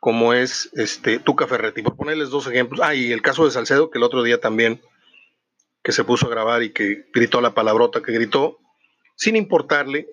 como 0.00 0.34
es 0.34 0.68
este 0.74 1.18
Tuca 1.18 1.46
Ferretti, 1.46 1.82
por 1.82 1.96
ponerles 1.96 2.30
dos 2.30 2.46
ejemplos. 2.46 2.80
Ah, 2.82 2.94
y 2.94 3.12
el 3.12 3.22
caso 3.22 3.44
de 3.44 3.50
Salcedo, 3.50 3.90
que 3.90 3.98
el 3.98 4.04
otro 4.04 4.22
día 4.22 4.40
también 4.40 4.82
que 5.82 5.92
se 5.92 6.04
puso 6.04 6.26
a 6.26 6.30
grabar 6.30 6.62
y 6.62 6.72
que 6.72 7.06
gritó 7.12 7.40
la 7.40 7.54
palabrota 7.54 8.02
que 8.02 8.12
gritó, 8.12 8.58
sin 9.16 9.36
importarle 9.36 10.08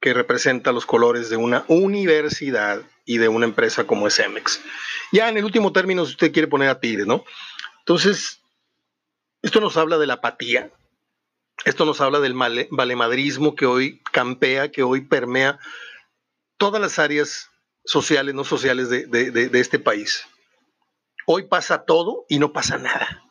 que 0.00 0.14
representa 0.14 0.72
los 0.72 0.86
colores 0.86 1.28
de 1.28 1.36
una 1.36 1.64
universidad 1.68 2.82
y 3.04 3.18
de 3.18 3.28
una 3.28 3.46
empresa 3.46 3.84
como 3.86 4.06
es. 4.06 4.20
Ya 5.12 5.28
en 5.28 5.38
el 5.38 5.44
último 5.44 5.72
término, 5.72 6.04
si 6.04 6.12
usted 6.12 6.32
quiere 6.32 6.48
poner 6.48 6.68
a 6.68 6.80
Tigres, 6.80 7.06
¿no? 7.06 7.24
Entonces, 7.80 8.42
esto 9.42 9.60
nos 9.60 9.76
habla 9.76 9.98
de 9.98 10.06
la 10.06 10.14
apatía, 10.14 10.70
esto 11.64 11.84
nos 11.84 12.00
habla 12.00 12.20
del 12.20 12.34
male, 12.34 12.68
valemadrismo 12.70 13.54
que 13.54 13.66
hoy 13.66 14.00
campea, 14.12 14.70
que 14.70 14.82
hoy 14.82 15.00
permea 15.00 15.58
todas 16.58 16.80
las 16.80 16.98
áreas 16.98 17.50
sociales, 17.84 18.34
no 18.34 18.44
sociales 18.44 18.90
de, 18.90 19.50
este 19.54 19.78
país. 19.78 20.26
Hoy 21.26 21.44
pasa 21.44 21.84
todo 21.84 22.24
y 22.28 22.38
no 22.38 22.52
pasa 22.52 22.78
nada. 22.78 23.24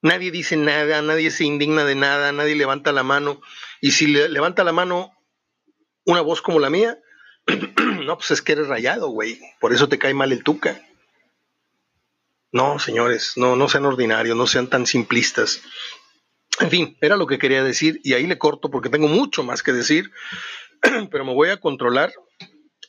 Nadie 0.00 0.30
dice 0.30 0.56
nada, 0.56 1.02
nadie 1.02 1.30
se 1.30 1.44
indigna 1.44 1.84
de 1.84 1.96
nada, 1.96 2.30
nadie 2.32 2.54
levanta 2.54 2.92
la 2.92 3.02
mano. 3.02 3.40
Y 3.80 3.92
si 3.92 4.06
le, 4.06 4.28
levanta 4.28 4.62
la 4.62 4.72
mano 4.72 5.17
una 6.08 6.22
voz 6.22 6.40
como 6.40 6.58
la 6.58 6.70
mía, 6.70 6.98
no, 8.06 8.16
pues 8.16 8.30
es 8.30 8.40
que 8.40 8.52
eres 8.52 8.66
rayado, 8.66 9.10
güey. 9.10 9.38
Por 9.60 9.74
eso 9.74 9.90
te 9.90 9.98
cae 9.98 10.14
mal 10.14 10.32
el 10.32 10.42
tuca. 10.42 10.80
No, 12.50 12.78
señores, 12.78 13.34
no, 13.36 13.56
no 13.56 13.68
sean 13.68 13.84
ordinarios, 13.84 14.34
no 14.34 14.46
sean 14.46 14.68
tan 14.68 14.86
simplistas. 14.86 15.60
En 16.60 16.70
fin, 16.70 16.96
era 17.02 17.16
lo 17.16 17.26
que 17.26 17.38
quería 17.38 17.62
decir 17.62 18.00
y 18.02 18.14
ahí 18.14 18.26
le 18.26 18.38
corto 18.38 18.70
porque 18.70 18.88
tengo 18.88 19.06
mucho 19.06 19.42
más 19.42 19.62
que 19.62 19.72
decir, 19.74 20.10
pero 21.10 21.26
me 21.26 21.34
voy 21.34 21.50
a 21.50 21.60
controlar 21.60 22.10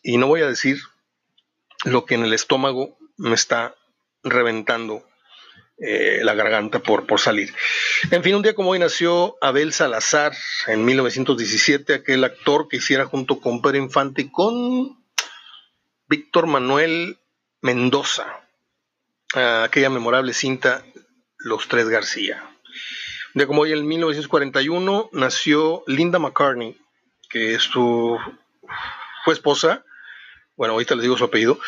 y 0.01 0.17
no 0.17 0.27
voy 0.27 0.41
a 0.41 0.47
decir 0.47 0.79
lo 1.83 2.05
que 2.05 2.15
en 2.15 2.23
el 2.23 2.31
estómago 2.31 2.97
me 3.17 3.35
está 3.35 3.75
reventando 4.23 5.03
eh, 5.81 6.19
la 6.23 6.33
garganta 6.33 6.79
por, 6.79 7.07
por 7.07 7.19
salir. 7.19 7.53
En 8.11 8.23
fin, 8.23 8.35
un 8.35 8.41
día 8.41 8.55
como 8.55 8.71
hoy 8.71 8.79
nació 8.79 9.37
Abel 9.41 9.73
Salazar 9.73 10.33
en 10.67 10.83
1917, 10.83 11.93
aquel 11.93 12.23
actor 12.23 12.67
que 12.67 12.77
hiciera 12.77 13.05
junto 13.05 13.39
con 13.39 13.61
Pedro 13.61 13.77
Infante 13.77 14.23
y 14.23 14.31
con 14.31 15.03
Víctor 16.07 16.47
Manuel 16.47 17.17
Mendoza. 17.61 18.41
aquella 19.33 19.89
memorable 19.89 20.33
cinta 20.33 20.83
Los 21.37 21.67
Tres 21.67 21.87
García. 21.87 22.43
De 23.33 23.45
como 23.45 23.61
hoy 23.61 23.73
en 23.73 23.87
1941 23.87 25.09
nació 25.13 25.83
Linda 25.87 26.19
McCartney, 26.19 26.75
que 27.29 27.53
es 27.53 27.63
su, 27.63 28.17
fue 29.23 29.33
esposa, 29.33 29.85
bueno, 30.57 30.73
ahorita 30.73 30.95
les 30.95 31.03
digo 31.03 31.17
su 31.17 31.25
apellido, 31.25 31.59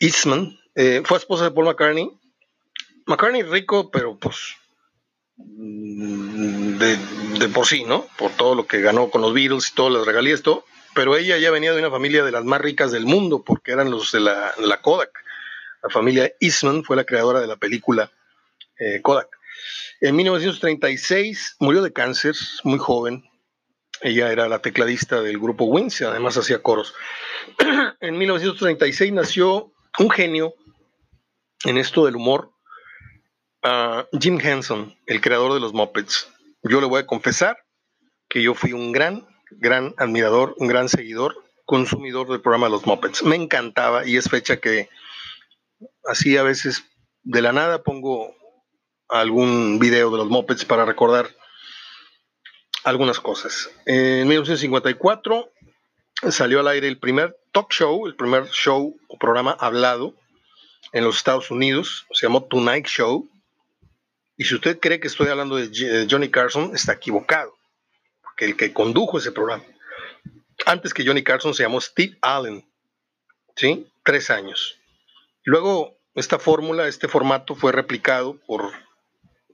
Eastman, 0.00 0.58
eh, 0.74 1.02
fue 1.04 1.18
esposa 1.18 1.44
de 1.44 1.50
Paul 1.52 1.66
McCartney. 1.66 2.10
McCartney 3.08 3.42
rico, 3.42 3.90
pero 3.90 4.18
pues 4.18 4.54
de, 5.36 6.98
de, 7.38 7.48
por 7.48 7.66
sí, 7.66 7.84
¿no? 7.84 8.06
Por 8.18 8.32
todo 8.32 8.54
lo 8.54 8.66
que 8.66 8.80
ganó 8.80 9.08
con 9.08 9.22
los 9.22 9.32
Beatles 9.32 9.70
y 9.70 9.74
todas 9.74 9.92
las 9.92 10.06
regalías, 10.06 10.42
todo. 10.42 10.64
Pero 10.94 11.16
ella 11.16 11.38
ya 11.38 11.50
venía 11.50 11.72
de 11.72 11.78
una 11.78 11.90
familia 11.90 12.22
de 12.22 12.32
las 12.32 12.44
más 12.44 12.60
ricas 12.60 12.92
del 12.92 13.06
mundo, 13.06 13.42
porque 13.44 13.72
eran 13.72 13.90
los 13.90 14.12
de 14.12 14.20
la, 14.20 14.52
de 14.58 14.66
la 14.66 14.82
Kodak. 14.82 15.10
La 15.82 15.88
familia 15.88 16.32
Eastman 16.40 16.84
fue 16.84 16.96
la 16.96 17.04
creadora 17.04 17.40
de 17.40 17.46
la 17.46 17.56
película 17.56 18.12
eh, 18.78 19.00
Kodak. 19.00 19.28
En 20.00 20.14
1936 20.14 21.56
murió 21.60 21.82
de 21.82 21.92
cáncer, 21.92 22.34
muy 22.62 22.78
joven. 22.78 23.24
Ella 24.02 24.30
era 24.30 24.48
la 24.48 24.60
tecladista 24.60 25.22
del 25.22 25.38
grupo 25.38 25.64
Wings, 25.64 26.02
además 26.02 26.36
hacía 26.36 26.62
coros. 26.62 26.94
en 28.00 28.18
1936 28.18 29.12
nació 29.12 29.72
un 29.98 30.10
genio 30.10 30.54
en 31.64 31.78
esto 31.78 32.04
del 32.04 32.16
humor, 32.16 32.52
Jim 34.20 34.38
Henson, 34.42 34.96
el 35.06 35.20
creador 35.20 35.54
de 35.54 35.60
los 35.60 35.72
Muppets. 35.72 36.28
Yo 36.62 36.80
le 36.80 36.86
voy 36.86 37.00
a 37.00 37.06
confesar 37.06 37.58
que 38.28 38.42
yo 38.42 38.54
fui 38.54 38.72
un 38.72 38.92
gran, 38.92 39.26
gran 39.50 39.94
admirador, 39.96 40.54
un 40.58 40.68
gran 40.68 40.88
seguidor, 40.88 41.36
consumidor 41.64 42.28
del 42.28 42.40
programa 42.40 42.66
de 42.66 42.72
los 42.72 42.86
Muppets. 42.86 43.22
Me 43.22 43.36
encantaba 43.36 44.06
y 44.06 44.16
es 44.16 44.28
fecha 44.28 44.58
que 44.58 44.88
así 46.04 46.36
a 46.36 46.42
veces 46.42 46.84
de 47.22 47.42
la 47.42 47.52
nada 47.52 47.82
pongo 47.82 48.34
algún 49.08 49.78
video 49.78 50.10
de 50.10 50.18
los 50.18 50.28
Muppets 50.28 50.64
para 50.64 50.84
recordar 50.84 51.28
algunas 52.84 53.20
cosas. 53.20 53.70
En 53.86 54.26
1954 54.28 55.50
salió 56.30 56.60
al 56.60 56.68
aire 56.68 56.88
el 56.88 56.98
primer 56.98 57.36
talk 57.52 57.72
show, 57.72 58.06
el 58.06 58.16
primer 58.16 58.46
show 58.48 58.96
o 59.08 59.18
programa 59.18 59.56
hablado 59.58 60.14
en 60.92 61.04
los 61.04 61.16
Estados 61.16 61.50
Unidos, 61.50 62.06
se 62.12 62.26
llamó 62.26 62.44
Tonight 62.44 62.86
Show. 62.86 63.28
Y 64.38 64.44
si 64.44 64.54
usted 64.54 64.78
cree 64.78 65.00
que 65.00 65.08
estoy 65.08 65.26
hablando 65.26 65.56
de 65.56 66.06
Johnny 66.08 66.30
Carson, 66.30 66.70
está 66.72 66.92
equivocado, 66.92 67.58
porque 68.22 68.44
el 68.44 68.56
que 68.56 68.72
condujo 68.72 69.18
ese 69.18 69.32
programa, 69.32 69.64
antes 70.64 70.94
que 70.94 71.04
Johnny 71.04 71.24
Carson, 71.24 71.54
se 71.54 71.64
llamó 71.64 71.80
Steve 71.80 72.16
Allen, 72.22 72.64
¿sí? 73.56 73.88
Tres 74.04 74.30
años. 74.30 74.78
Luego, 75.42 75.98
esta 76.14 76.38
fórmula, 76.38 76.86
este 76.86 77.08
formato 77.08 77.56
fue 77.56 77.72
replicado 77.72 78.38
por 78.46 78.70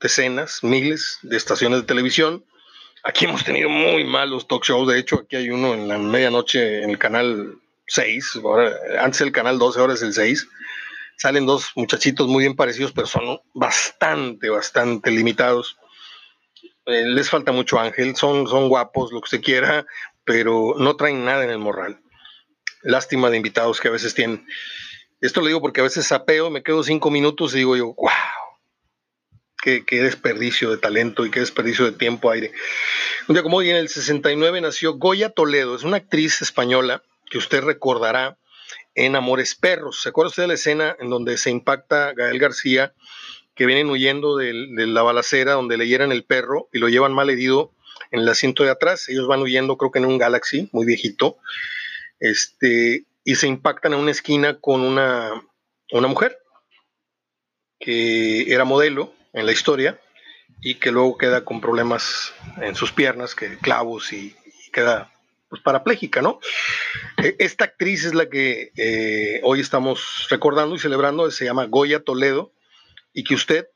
decenas, 0.03 0.63
miles 0.63 1.19
de 1.23 1.39
estaciones 1.39 1.81
de 1.81 1.87
televisión. 1.87 2.45
Aquí 3.05 3.25
hemos 3.25 3.43
tenido 3.43 3.71
muy 3.71 4.05
malos 4.05 4.47
talk 4.47 4.65
shows, 4.65 4.87
de 4.87 4.99
hecho, 4.99 5.17
aquí 5.17 5.37
hay 5.37 5.49
uno 5.49 5.73
en 5.73 5.89
la 5.89 5.97
medianoche 5.97 6.83
en 6.83 6.91
el 6.91 6.99
canal 6.99 7.59
6, 7.87 8.41
antes 9.01 9.23
el 9.23 9.33
canal 9.33 9.59
12, 9.59 9.81
ahora 9.81 9.95
es 9.95 10.03
el 10.03 10.13
6 10.13 10.47
salen 11.17 11.47
dos 11.47 11.73
muchachitos 11.77 12.29
muy 12.29 12.45
bien 12.45 12.57
parecidos, 12.57 12.93
pero 12.93 13.07
son 13.07 13.41
bastante, 13.53 14.49
bastante 14.49 15.11
limitados. 15.11 15.77
Eh, 16.87 17.07
les 17.07 17.31
falta 17.31 17.53
mucho 17.53 17.79
ángel, 17.79 18.17
son, 18.17 18.47
son 18.47 18.69
guapos, 18.69 19.13
lo 19.13 19.21
que 19.21 19.31
se 19.31 19.41
quiera, 19.41 19.87
pero 20.25 20.75
no 20.79 20.97
traen 20.97 21.25
nada 21.25 21.45
en 21.45 21.51
el 21.51 21.59
morral. 21.59 22.01
Lástima 22.83 23.31
de 23.31 23.39
invitados 23.39 23.81
que 23.81 23.89
a 23.89 23.93
veces 23.93 24.15
tienen. 24.15 24.47
Esto 25.21 25.41
lo 25.41 25.47
digo 25.47 25.61
porque 25.61 25.81
a 25.81 25.85
veces 25.85 26.07
sapeo, 26.07 26.51
me 26.51 26.63
quedo 26.63 26.83
cinco 26.83 27.11
minutos 27.11 27.55
y 27.55 27.59
digo 27.59 27.77
yo, 27.77 27.95
wow, 27.95 28.11
qué, 29.63 29.85
qué 29.87 30.03
desperdicio 30.03 30.71
de 30.71 30.77
talento 30.77 31.25
y 31.25 31.31
qué 31.31 31.41
desperdicio 31.41 31.87
de 31.87 31.93
tiempo 31.93 32.31
aire. 32.31 32.53
Un 33.27 33.35
día 33.35 33.43
como 33.43 33.57
hoy, 33.57 33.71
en 33.71 33.77
el 33.77 33.89
69, 33.89 34.61
nació 34.61 34.95
Goya 34.95 35.31
Toledo, 35.31 35.77
es 35.77 35.85
una 35.85 35.97
actriz 35.97 36.43
española 36.43 37.03
que 37.31 37.39
usted 37.39 37.63
recordará 37.63 38.37
en 38.95 39.17
Amores 39.17 39.55
Perros. 39.55 40.03
¿Se 40.03 40.09
acuerda 40.09 40.31
usted 40.31 40.45
de 40.45 40.49
la 40.49 40.55
escena 40.55 40.97
en 41.01 41.11
donde 41.11 41.37
se 41.37 41.51
impacta 41.51 42.13
Gael 42.13 42.39
García, 42.39 42.95
que 43.55 43.67
vienen 43.67 43.91
huyendo 43.91 44.37
de, 44.37 44.53
la 44.53 45.03
balacera 45.03 45.53
donde 45.53 45.77
le 45.77 45.87
hieran 45.87 46.13
el 46.13 46.25
perro 46.25 46.69
y 46.73 46.79
lo 46.79 46.89
llevan 46.89 47.13
mal 47.13 47.31
herido 47.31 47.73
en 48.11 48.21
el 48.21 48.29
asiento 48.29 48.65
de 48.65 48.71
atrás? 48.71 49.09
Ellos 49.09 49.27
van 49.27 49.43
huyendo, 49.43 49.77
creo 49.77 49.91
que 49.91 49.99
en 49.99 50.07
un 50.07 50.19
Galaxy, 50.19 50.69
muy 50.73 50.87
viejito, 50.87 51.37
este, 52.21 53.05
y 53.25 53.35
se 53.35 53.47
impactan 53.47 53.95
en 53.95 54.01
una 54.01 54.11
esquina 54.11 54.61
con 54.61 54.81
una, 54.81 55.43
una 55.93 56.09
mujer 56.09 56.39
que 57.79 58.53
era 58.53 58.65
modelo 58.65 59.13
en 59.33 59.47
la 59.47 59.53
historia 59.53 60.01
y 60.61 60.77
que 60.77 60.93
luego 60.93 61.19
queda 61.19 61.45
con 61.45 61.61
problemas 61.61 62.33
en 62.63 62.75
sus 62.75 62.93
piernas, 62.93 63.35
que 63.35 63.59
clavos 63.59 64.13
y, 64.13 64.35
y 64.67 64.71
queda 64.71 65.14
pues, 65.55 65.63
parapléjica, 65.63 66.21
¿no? 66.21 66.41
E, 67.23 67.37
esta 67.39 67.67
actriz 67.67 68.05
es 68.05 68.13
la 68.13 68.29
que 68.29 68.73
eh, 68.77 69.41
hoy 69.45 69.61
estamos 69.61 70.27
recordando 70.31 70.75
y 70.75 70.81
celebrando, 70.81 71.31
se 71.31 71.45
llama 71.45 71.67
Goya 71.67 72.03
Toledo, 72.03 72.53
y 73.13 73.23
que 73.23 73.35
usted 73.35 73.69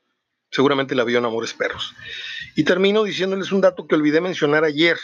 seguramente 0.51 0.93
la 0.93 1.05
vio 1.05 1.19
en 1.19 1.25
Amores 1.25 1.53
Perros. 1.53 1.95
Y 2.57 2.65
termino 2.65 3.05
diciéndoles 3.05 3.53
un 3.53 3.61
dato 3.61 3.87
que 3.87 3.95
olvidé 3.95 4.19
mencionar 4.19 4.65
ayer. 4.65 4.99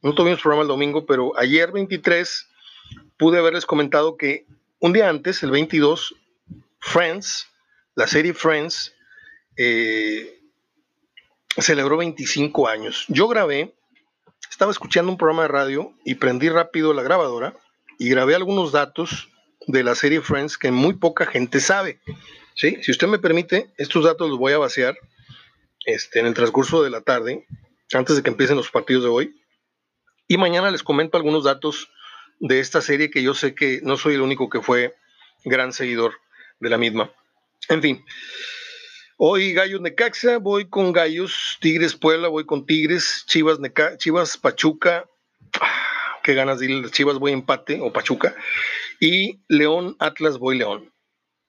No 0.00 0.14
tuvimos 0.14 0.40
programa 0.40 0.62
el 0.62 0.68
domingo, 0.68 1.04
pero 1.04 1.38
ayer 1.38 1.72
23 1.72 2.48
pude 3.18 3.38
haberles 3.38 3.66
comentado 3.66 4.16
que 4.16 4.46
un 4.78 4.94
día 4.94 5.10
antes, 5.10 5.42
el 5.42 5.50
22, 5.50 6.14
Friends, 6.80 7.48
la 7.96 8.06
serie 8.06 8.32
Friends, 8.32 8.94
eh, 9.58 10.40
celebró 11.58 11.98
25 11.98 12.66
años. 12.66 13.04
Yo 13.08 13.28
grabé 13.28 13.74
estaba 14.54 14.70
escuchando 14.70 15.10
un 15.10 15.18
programa 15.18 15.42
de 15.42 15.48
radio 15.48 15.92
y 16.04 16.14
prendí 16.14 16.48
rápido 16.48 16.94
la 16.94 17.02
grabadora 17.02 17.56
y 17.98 18.08
grabé 18.08 18.36
algunos 18.36 18.70
datos 18.70 19.28
de 19.66 19.82
la 19.82 19.96
serie 19.96 20.20
Friends 20.20 20.56
que 20.56 20.70
muy 20.70 20.94
poca 20.94 21.26
gente 21.26 21.58
sabe. 21.58 21.98
¿sí? 22.54 22.78
Si 22.80 22.92
usted 22.92 23.08
me 23.08 23.18
permite, 23.18 23.72
estos 23.78 24.04
datos 24.04 24.30
los 24.30 24.38
voy 24.38 24.52
a 24.52 24.58
vaciar 24.58 24.96
este, 25.86 26.20
en 26.20 26.26
el 26.26 26.34
transcurso 26.34 26.84
de 26.84 26.90
la 26.90 27.00
tarde, 27.00 27.48
antes 27.94 28.14
de 28.14 28.22
que 28.22 28.30
empiecen 28.30 28.56
los 28.56 28.70
partidos 28.70 29.02
de 29.02 29.10
hoy. 29.10 29.42
Y 30.28 30.36
mañana 30.36 30.70
les 30.70 30.84
comento 30.84 31.16
algunos 31.16 31.42
datos 31.42 31.90
de 32.38 32.60
esta 32.60 32.80
serie 32.80 33.10
que 33.10 33.24
yo 33.24 33.34
sé 33.34 33.56
que 33.56 33.80
no 33.82 33.96
soy 33.96 34.14
el 34.14 34.20
único 34.20 34.48
que 34.50 34.62
fue 34.62 34.94
gran 35.44 35.72
seguidor 35.72 36.12
de 36.60 36.70
la 36.70 36.78
misma. 36.78 37.10
En 37.68 37.82
fin, 37.82 38.04
Hoy 39.16 39.52
Gallos 39.52 39.80
Necaxa, 39.80 40.38
voy 40.38 40.68
con 40.68 40.92
Gallos, 40.92 41.58
Tigres 41.60 41.94
Puebla, 41.94 42.26
voy 42.26 42.44
con 42.46 42.66
Tigres, 42.66 43.24
Chivas 43.28 43.60
Chivas 43.98 44.36
Pachuca, 44.36 45.08
ah, 45.60 46.18
qué 46.24 46.34
ganas 46.34 46.58
de 46.58 46.90
Chivas 46.90 47.20
voy 47.20 47.30
empate 47.30 47.80
o 47.80 47.92
Pachuca, 47.92 48.34
y 48.98 49.38
León 49.46 49.94
Atlas 50.00 50.38
voy 50.38 50.58
León. 50.58 50.92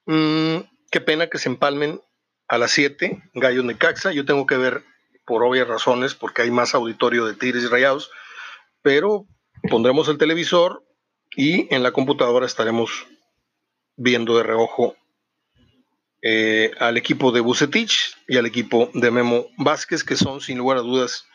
Mm, 0.04 0.58
qué 0.92 1.00
pena 1.00 1.26
que 1.26 1.38
se 1.38 1.48
empalmen 1.48 2.00
a 2.46 2.56
las 2.56 2.70
7, 2.70 3.20
Gallos 3.34 3.64
Necaxa, 3.64 4.12
yo 4.12 4.24
tengo 4.24 4.46
que 4.46 4.56
ver 4.56 4.84
por 5.26 5.42
obvias 5.42 5.66
razones, 5.66 6.14
porque 6.14 6.42
hay 6.42 6.52
más 6.52 6.72
auditorio 6.72 7.26
de 7.26 7.34
Tigres 7.34 7.64
y 7.64 7.66
Rayados, 7.66 8.12
pero 8.80 9.26
pondremos 9.68 10.08
el 10.08 10.18
televisor 10.18 10.84
y 11.34 11.74
en 11.74 11.82
la 11.82 11.90
computadora 11.90 12.46
estaremos 12.46 13.08
viendo 13.96 14.36
de 14.36 14.44
reojo 14.44 14.94
eh, 16.22 16.72
al 16.78 16.96
equipo 16.96 17.30
de 17.30 17.40
Bucetich 17.40 18.16
y 18.26 18.36
al 18.36 18.46
equipo 18.46 18.90
de 18.94 19.10
Memo 19.10 19.46
Vázquez, 19.58 20.02
que 20.02 20.16
son 20.16 20.40
sin 20.40 20.58
lugar 20.58 20.78
a 20.78 20.80
dudas, 20.82 21.26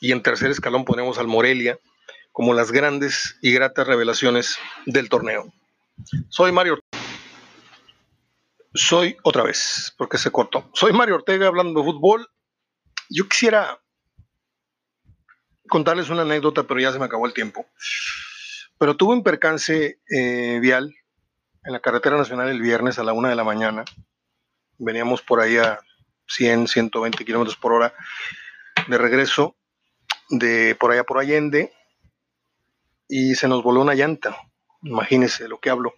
y 0.00 0.12
en 0.12 0.22
tercer 0.22 0.50
escalón 0.50 0.84
ponemos 0.84 1.18
al 1.18 1.28
Morelia 1.28 1.78
como 2.32 2.54
las 2.54 2.72
grandes 2.72 3.36
y 3.42 3.52
gratas 3.52 3.86
revelaciones 3.86 4.58
del 4.86 5.08
torneo. 5.08 5.52
Soy 6.30 6.50
Mario 6.50 6.80
Soy 8.74 9.16
otra 9.22 9.42
vez, 9.42 9.94
porque 9.98 10.16
se 10.16 10.30
cortó. 10.30 10.70
Soy 10.72 10.92
Mario 10.92 11.16
Ortega 11.16 11.46
hablando 11.46 11.80
de 11.80 11.86
fútbol. 11.86 12.26
Yo 13.10 13.28
quisiera 13.28 13.78
contarles 15.68 16.08
una 16.08 16.22
anécdota, 16.22 16.64
pero 16.64 16.80
ya 16.80 16.90
se 16.90 16.98
me 16.98 17.04
acabó 17.04 17.26
el 17.26 17.34
tiempo. 17.34 17.66
Pero 18.78 18.96
tuve 18.96 19.12
un 19.12 19.22
percance 19.22 20.00
eh, 20.10 20.58
vial 20.60 20.94
en 21.64 21.72
la 21.72 21.80
carretera 21.80 22.16
nacional 22.16 22.48
el 22.48 22.62
viernes 22.62 22.98
a 22.98 23.04
la 23.04 23.12
una 23.12 23.28
de 23.28 23.36
la 23.36 23.44
mañana 23.44 23.84
veníamos 24.78 25.22
por 25.22 25.40
ahí 25.40 25.56
a 25.56 25.80
100, 26.28 26.68
120 26.68 27.24
kilómetros 27.24 27.56
por 27.56 27.72
hora 27.72 27.94
de 28.88 28.98
regreso 28.98 29.56
de 30.30 30.74
por 30.76 30.92
allá 30.92 31.04
por 31.04 31.18
Allende 31.18 31.72
y 33.08 33.34
se 33.34 33.48
nos 33.48 33.62
voló 33.62 33.82
una 33.82 33.94
llanta. 33.94 34.36
Imagínense 34.82 35.46
lo 35.46 35.60
que 35.60 35.70
hablo. 35.70 35.94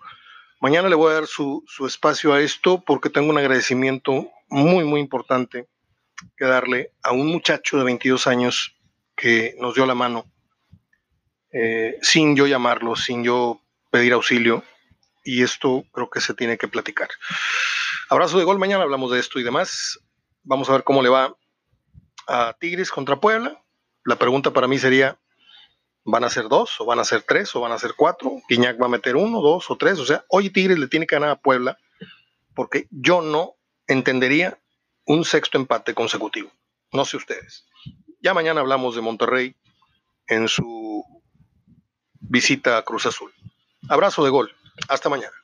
Mañana 0.60 0.88
le 0.88 0.96
voy 0.96 1.12
a 1.12 1.14
dar 1.14 1.26
su, 1.26 1.64
espacio 1.86 2.32
a 2.32 2.40
esto 2.40 2.82
porque 2.84 3.10
tengo 3.10 3.30
un 3.30 3.38
agradecimiento 3.38 4.30
muy, 4.48 4.84
muy 4.84 5.00
importante 5.00 5.68
que 6.36 6.44
darle 6.44 6.92
a 7.02 7.12
un 7.12 7.26
muchacho 7.26 7.78
de 7.78 7.84
22 7.84 8.26
años 8.26 8.76
que 9.16 9.54
nos 9.60 9.74
dio 9.74 9.86
la 9.86 9.94
mano 9.94 10.26
eh, 11.52 11.98
sin 12.02 12.34
yo 12.34 12.46
llamarlo, 12.46 12.96
sin 12.96 13.22
yo 13.22 13.60
pedir 13.90 14.12
auxilio. 14.12 14.64
Y 15.24 15.42
esto 15.42 15.84
creo 15.92 16.10
que 16.10 16.20
se 16.20 16.34
tiene 16.34 16.58
que 16.58 16.68
platicar. 16.68 17.08
Abrazo 18.14 18.38
de 18.38 18.44
gol, 18.44 18.60
mañana 18.60 18.84
hablamos 18.84 19.10
de 19.10 19.18
esto 19.18 19.40
y 19.40 19.42
demás. 19.42 19.98
Vamos 20.44 20.70
a 20.70 20.74
ver 20.74 20.84
cómo 20.84 21.02
le 21.02 21.08
va 21.08 21.36
a 22.28 22.56
Tigres 22.60 22.92
contra 22.92 23.18
Puebla. 23.18 23.60
La 24.04 24.14
pregunta 24.14 24.52
para 24.52 24.68
mí 24.68 24.78
sería, 24.78 25.18
¿van 26.04 26.22
a 26.22 26.30
ser 26.30 26.48
dos 26.48 26.80
o 26.80 26.84
van 26.84 27.00
a 27.00 27.04
ser 27.04 27.22
tres 27.22 27.56
o 27.56 27.60
van 27.60 27.72
a 27.72 27.78
ser 27.80 27.94
cuatro? 27.96 28.40
Guiñac 28.48 28.80
va 28.80 28.86
a 28.86 28.88
meter 28.88 29.16
uno, 29.16 29.40
dos 29.40 29.68
o 29.68 29.76
tres. 29.76 29.98
O 29.98 30.06
sea, 30.06 30.24
hoy 30.28 30.50
Tigres 30.50 30.78
le 30.78 30.86
tiene 30.86 31.08
que 31.08 31.16
ganar 31.16 31.30
a 31.30 31.40
Puebla 31.40 31.76
porque 32.54 32.86
yo 32.92 33.20
no 33.20 33.56
entendería 33.88 34.60
un 35.06 35.24
sexto 35.24 35.58
empate 35.58 35.92
consecutivo. 35.92 36.52
No 36.92 37.04
sé 37.04 37.16
ustedes. 37.16 37.66
Ya 38.20 38.32
mañana 38.32 38.60
hablamos 38.60 38.94
de 38.94 39.00
Monterrey 39.00 39.56
en 40.28 40.46
su 40.46 41.04
visita 42.20 42.78
a 42.78 42.82
Cruz 42.84 43.06
Azul. 43.06 43.32
Abrazo 43.88 44.22
de 44.22 44.30
gol. 44.30 44.54
Hasta 44.88 45.08
mañana. 45.08 45.34